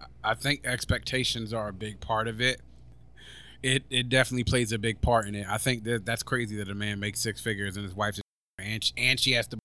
[0.00, 2.60] I- I think expectations are a big part of it.
[3.62, 5.46] It it definitely plays a big part in it.
[5.48, 8.20] I think that that's crazy that a man makes six figures and his wife's
[8.58, 9.58] and she, and she has to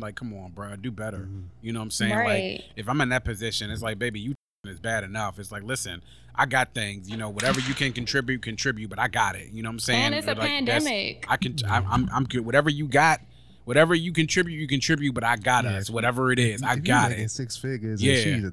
[0.00, 1.18] like, come on, bro, do better.
[1.18, 1.40] Mm-hmm.
[1.62, 2.14] You know what I'm saying?
[2.14, 2.52] Right.
[2.60, 4.34] Like, if I'm in that position, it's like, baby, you
[4.70, 5.38] is bad enough.
[5.38, 6.02] It's like, listen,
[6.34, 7.10] I got things.
[7.10, 8.88] You know, whatever you can contribute, contribute.
[8.88, 9.50] But I got it.
[9.52, 10.02] You know what I'm saying?
[10.04, 11.26] And it's a Like, that's- pandemic.
[11.28, 11.56] I can.
[11.68, 12.10] I'm, I'm.
[12.12, 12.40] I'm good.
[12.46, 13.20] Whatever you got,
[13.64, 15.12] whatever you contribute, you contribute.
[15.12, 15.90] But I got Yeah, us.
[15.90, 17.30] Whatever it is, I got making it.
[17.30, 18.02] Six figures.
[18.02, 18.14] Yeah.
[18.14, 18.52] And she's a,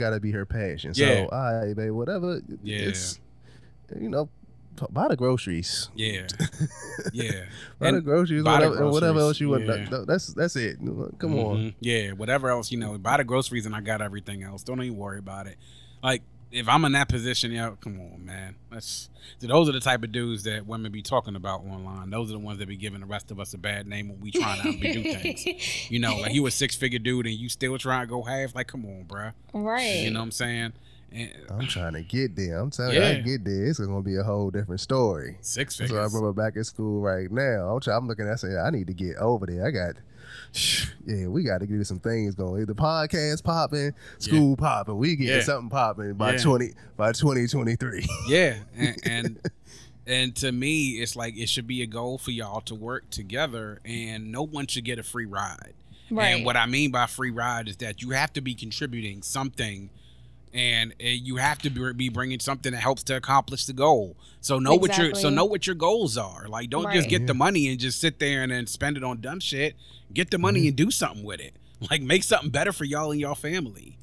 [0.00, 0.92] gotta be her passion.
[0.94, 1.24] Yeah.
[1.24, 2.40] So, all right, babe, whatever.
[2.62, 2.78] Yeah.
[2.78, 3.18] It's,
[4.00, 4.28] you know,
[4.80, 5.88] p- buy the groceries.
[5.94, 6.26] Yeah.
[7.12, 7.44] Yeah.
[7.78, 9.66] buy the groceries, buy the whatever, and whatever else you want.
[9.66, 9.88] yeah.
[9.90, 10.78] No, That's that's it.
[11.18, 11.56] Come on.
[11.56, 11.74] Mhm.
[11.80, 14.62] Yeah, whatever else, you know, buy the groceries and I got everything else.
[14.62, 15.56] Don't even worry about it.
[16.02, 16.22] Like
[16.52, 18.56] if I'm in that position, yeah, come on, man.
[18.70, 19.08] That's
[19.38, 22.10] so those are the type of dudes that women be talking about online.
[22.10, 24.20] Those are the ones that be giving the rest of us a bad name when
[24.20, 25.44] we trying to do things.
[25.90, 28.54] You know, like you a six figure dude and you still trying to go half.
[28.54, 29.32] Like, come on, bruh.
[29.52, 30.00] Right.
[30.04, 30.72] You know what I'm saying?
[31.12, 32.58] And, I'm trying to get there.
[32.58, 33.20] I'm telling you, I Yeah.
[33.20, 33.66] get there.
[33.66, 35.38] It's gonna be a whole different story.
[35.40, 35.90] Six figures.
[35.90, 36.14] So I figures.
[36.14, 37.74] remember back in school right now.
[37.74, 39.66] I'm, try, I'm looking at saying I need to get over there.
[39.66, 39.96] I got,
[41.06, 42.64] yeah, we got to get some things going.
[42.66, 44.96] The podcast popping, school popping.
[44.98, 45.40] We get Yeah.
[45.42, 46.38] something popping by Yeah.
[46.38, 48.06] twenty by twenty twenty three.
[48.28, 49.40] Yeah, and, and
[50.06, 53.80] and to me, it's like it should be a goal for y'all to work together,
[53.84, 55.74] and no one should get a free ride.
[56.10, 56.28] Right.
[56.36, 59.90] And what I mean by free ride is that you have to be contributing something,
[60.52, 64.16] and uh, you have to be be bringing something that helps to accomplish the goal.
[64.40, 66.46] So know what your so know what your goals are.
[66.48, 67.08] Like, don't just Right.
[67.08, 69.74] get the money and just sit there and then spend it on dumb shit.
[70.12, 71.54] Get the money and do something with it.
[71.90, 73.96] Like, make something better for y'all and y'all family.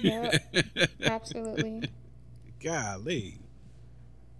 [0.00, 0.34] Yep.
[1.02, 1.82] Absolutely.
[2.62, 3.38] Golly.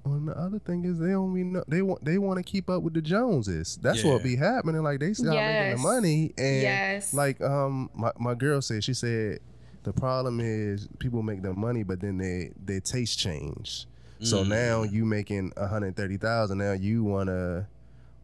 [0.04, 2.68] on the other thing is they don't even know they want they want to keep
[2.70, 3.78] up with the Joneses.
[3.82, 4.22] That's what Yeah.
[4.24, 4.82] be happening.
[4.82, 7.12] Like they start making the money and Yes.
[7.14, 9.40] like um my, my girl said she said
[9.82, 13.86] the problem is people make the money but then they their taste change.
[14.22, 14.48] So Mm.
[14.48, 16.58] now you making a hundred thirty thousand.
[16.58, 17.66] Now you wanna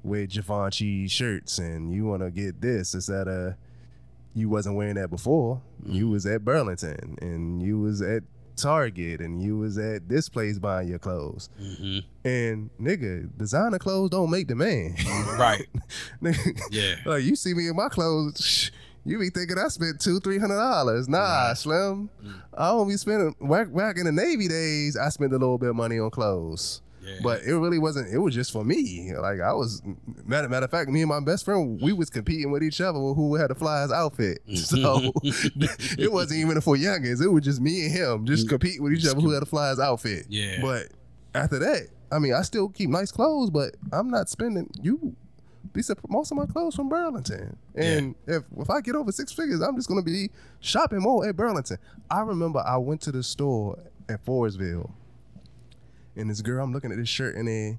[0.03, 3.55] wear Givenchy shirts and you wanna get this instead of
[4.35, 5.63] you wasn't wearing that before.
[5.87, 8.23] You was at Burlington and you was at
[8.57, 11.49] Target and you was at this place buying your clothes.
[12.25, 14.95] And nigga, designer clothes don't make the man.
[15.39, 15.67] Right.
[16.23, 16.97] Nigga, Yeah.
[17.07, 18.71] Like you see me in my clothes,
[19.07, 21.09] you be thinking I spent two, three hundred dollars.
[21.09, 22.11] Nah, Slim.
[22.25, 22.43] Mm.
[22.57, 25.71] I don't be spending back back in the Navy days, I spent a little bit
[25.71, 26.83] of money on clothes.
[27.23, 28.13] But it really wasn't.
[28.13, 29.13] It was just for me.
[29.17, 29.83] Like I was
[30.25, 32.99] matter, matter of fact, me and my best friend, we was competing with each other
[32.99, 34.41] who had the flyest outfit.
[34.49, 34.57] Mm.
[34.77, 35.13] So
[36.03, 37.23] it wasn't even for youngins.
[37.23, 38.51] It was just me and him just mm.
[38.51, 40.27] competing with each other who had the flyest outfit.
[40.29, 40.61] Yeah.
[40.61, 40.89] But
[41.35, 44.71] after that, I mean, I still keep nice clothes, but I'm not spending.
[44.83, 45.15] You,
[45.77, 49.33] these are most of my clothes from Burlington, and if if I get over six
[49.33, 51.79] figures, I'm just gonna be shopping more at Burlington.
[52.11, 54.91] I remember I went to the store at Forestville,
[56.17, 57.79] and this girl, I'm looking at this shirt, and then.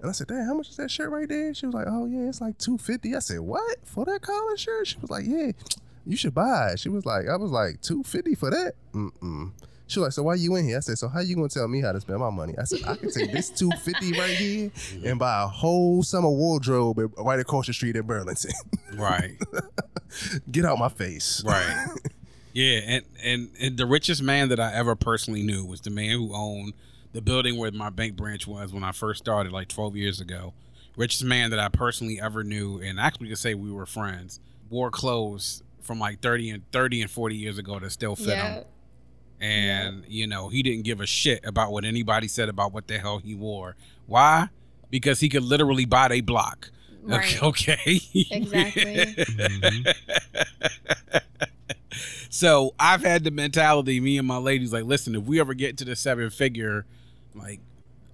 [0.00, 2.06] And I said, "Damn, how much is that shirt right there?" She was like, "Oh
[2.06, 5.50] yeah, it's like 250 I said, "What for that collar shirt?" She was like, "Yeah,
[6.06, 9.50] you should buy it." She was like, "I was like 250 for that." Mm-mm.
[9.88, 11.66] She was like, "So why you in here?" I said, "So how you gonna tell
[11.66, 14.70] me how to spend my money?" I said, "I can take this 250 right here
[15.04, 18.52] and buy a whole summer wardrobe right across the street in Burlington."
[18.96, 19.36] Right.
[20.50, 21.42] Get out my face.
[21.44, 21.86] Right.
[22.54, 26.16] Yeah, and, and and the richest man that I ever personally knew was the man
[26.16, 26.72] who owned
[27.12, 30.54] the building where my bank branch was when I first started, like 12 years ago.
[30.96, 34.90] Richest man that I personally ever knew, and actually to say we were friends, wore
[34.90, 38.64] clothes from like 30 and 30 and 40 years ago that still fit him.
[39.40, 42.98] And you know, he didn't give a shit about what anybody said about what the
[42.98, 43.76] hell he wore.
[44.06, 44.48] Why?
[44.90, 46.70] Because he could literally buy a block.
[47.02, 47.42] Right.
[47.42, 48.00] Okay.
[48.30, 49.14] Exactly.
[52.30, 55.78] so I've had the mentality, me and my ladies, like, listen, if we ever get
[55.78, 56.84] to the seven figure
[57.34, 57.60] like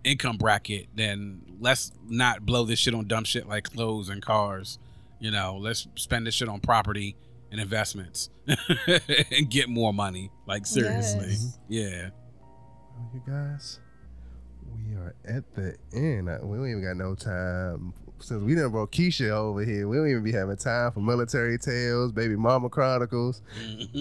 [0.05, 4.79] income bracket, then let's not blow this shit on dumb shit like clothes and cars.
[5.19, 7.17] You know, let's spend this shit on property
[7.55, 8.31] and investments
[9.31, 10.29] and get more money.
[10.45, 11.29] Like seriously.
[11.29, 11.59] Yes.
[11.69, 12.11] Yeah.
[13.15, 13.79] You guys,
[14.89, 16.29] we are at the end.
[16.29, 17.95] Uh, We don't even got no time.
[18.19, 21.57] Since we done brought Keisha over here, we don't even be having time for military
[21.59, 23.41] tales, baby mama chronicles.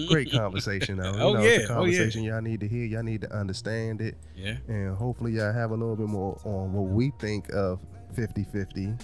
[0.08, 1.12] Great conversation though.
[1.12, 1.48] You Oh, know, yeah.
[1.50, 1.98] It's a Oh, yeah.
[1.98, 2.84] conversation y'all need to hear.
[2.86, 4.16] Y'all need to understand it.
[4.36, 4.56] Yeah.
[4.66, 7.78] And hopefully y'all have a little bit more on what we think of
[8.16, 9.00] 50-50.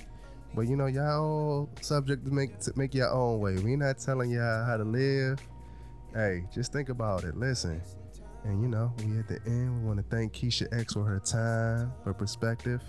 [0.54, 3.54] But you know, y'all subject to make to make your own way.
[3.56, 5.38] We not telling y'all how to live.
[6.14, 7.36] Hey, just think about it.
[7.36, 7.80] Listen.
[8.44, 9.80] And you know, we at the end.
[9.80, 12.82] We want to thank Keisha X for her time, her perspective,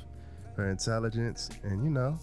[0.56, 2.18] her intelligence, and you know,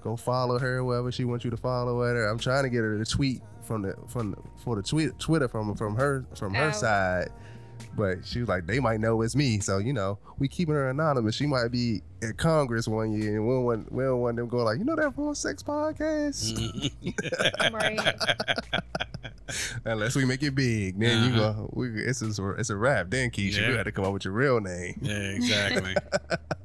[0.00, 2.26] go follow her wherever she wants you to follow her.
[2.28, 5.48] I'm trying to get her to tweet from the from the, for the tweet Twitter
[5.48, 6.72] from from her from her Oh.
[6.72, 7.28] side.
[7.96, 9.58] But she was like, they might know it's me.
[9.60, 11.34] So, you know, we keeping her anonymous.
[11.34, 14.48] She might be at Congress one year and we don't want, we don't want them
[14.48, 16.92] going like, you know that Raw Sex podcast?
[17.72, 18.80] right.
[19.84, 20.98] Unless we make it big.
[20.98, 21.52] Then you Uh-huh.
[21.54, 23.10] go, we, it's, a, it's a wrap.
[23.10, 23.76] Then, Keisha, you Yeah.
[23.78, 24.98] had to come up with your real name.
[25.00, 25.94] Yeah, exactly.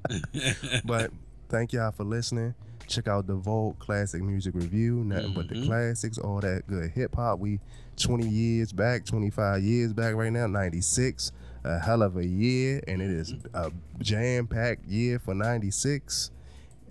[0.85, 1.11] but
[1.49, 2.53] thank y'all for listening.
[2.87, 4.95] Check out the Volt Classic Music Review.
[5.05, 5.65] Nothing but the Mhm.
[5.67, 7.39] classics, all that good hip hop.
[7.39, 7.59] We
[7.97, 11.31] 20 years back, 25 years back right now, 96.
[11.65, 16.31] A hell of a year, and it is a jam packed year for 96.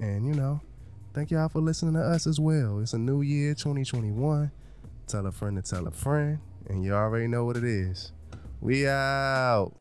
[0.01, 0.61] And you know,
[1.13, 2.81] thank y'all for listening to us as well.
[2.81, 4.51] It's a new year, 2021.
[5.07, 6.39] Tell a friend to tell a friend,
[6.69, 8.13] and you already know what it is.
[8.63, 9.73] We out.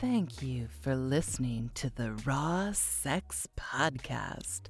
[0.00, 4.62] Thank you for listening to the Raw Sex Podcast.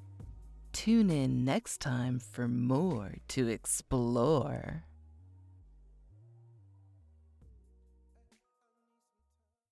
[0.71, 4.83] Tune in next time for more to explore.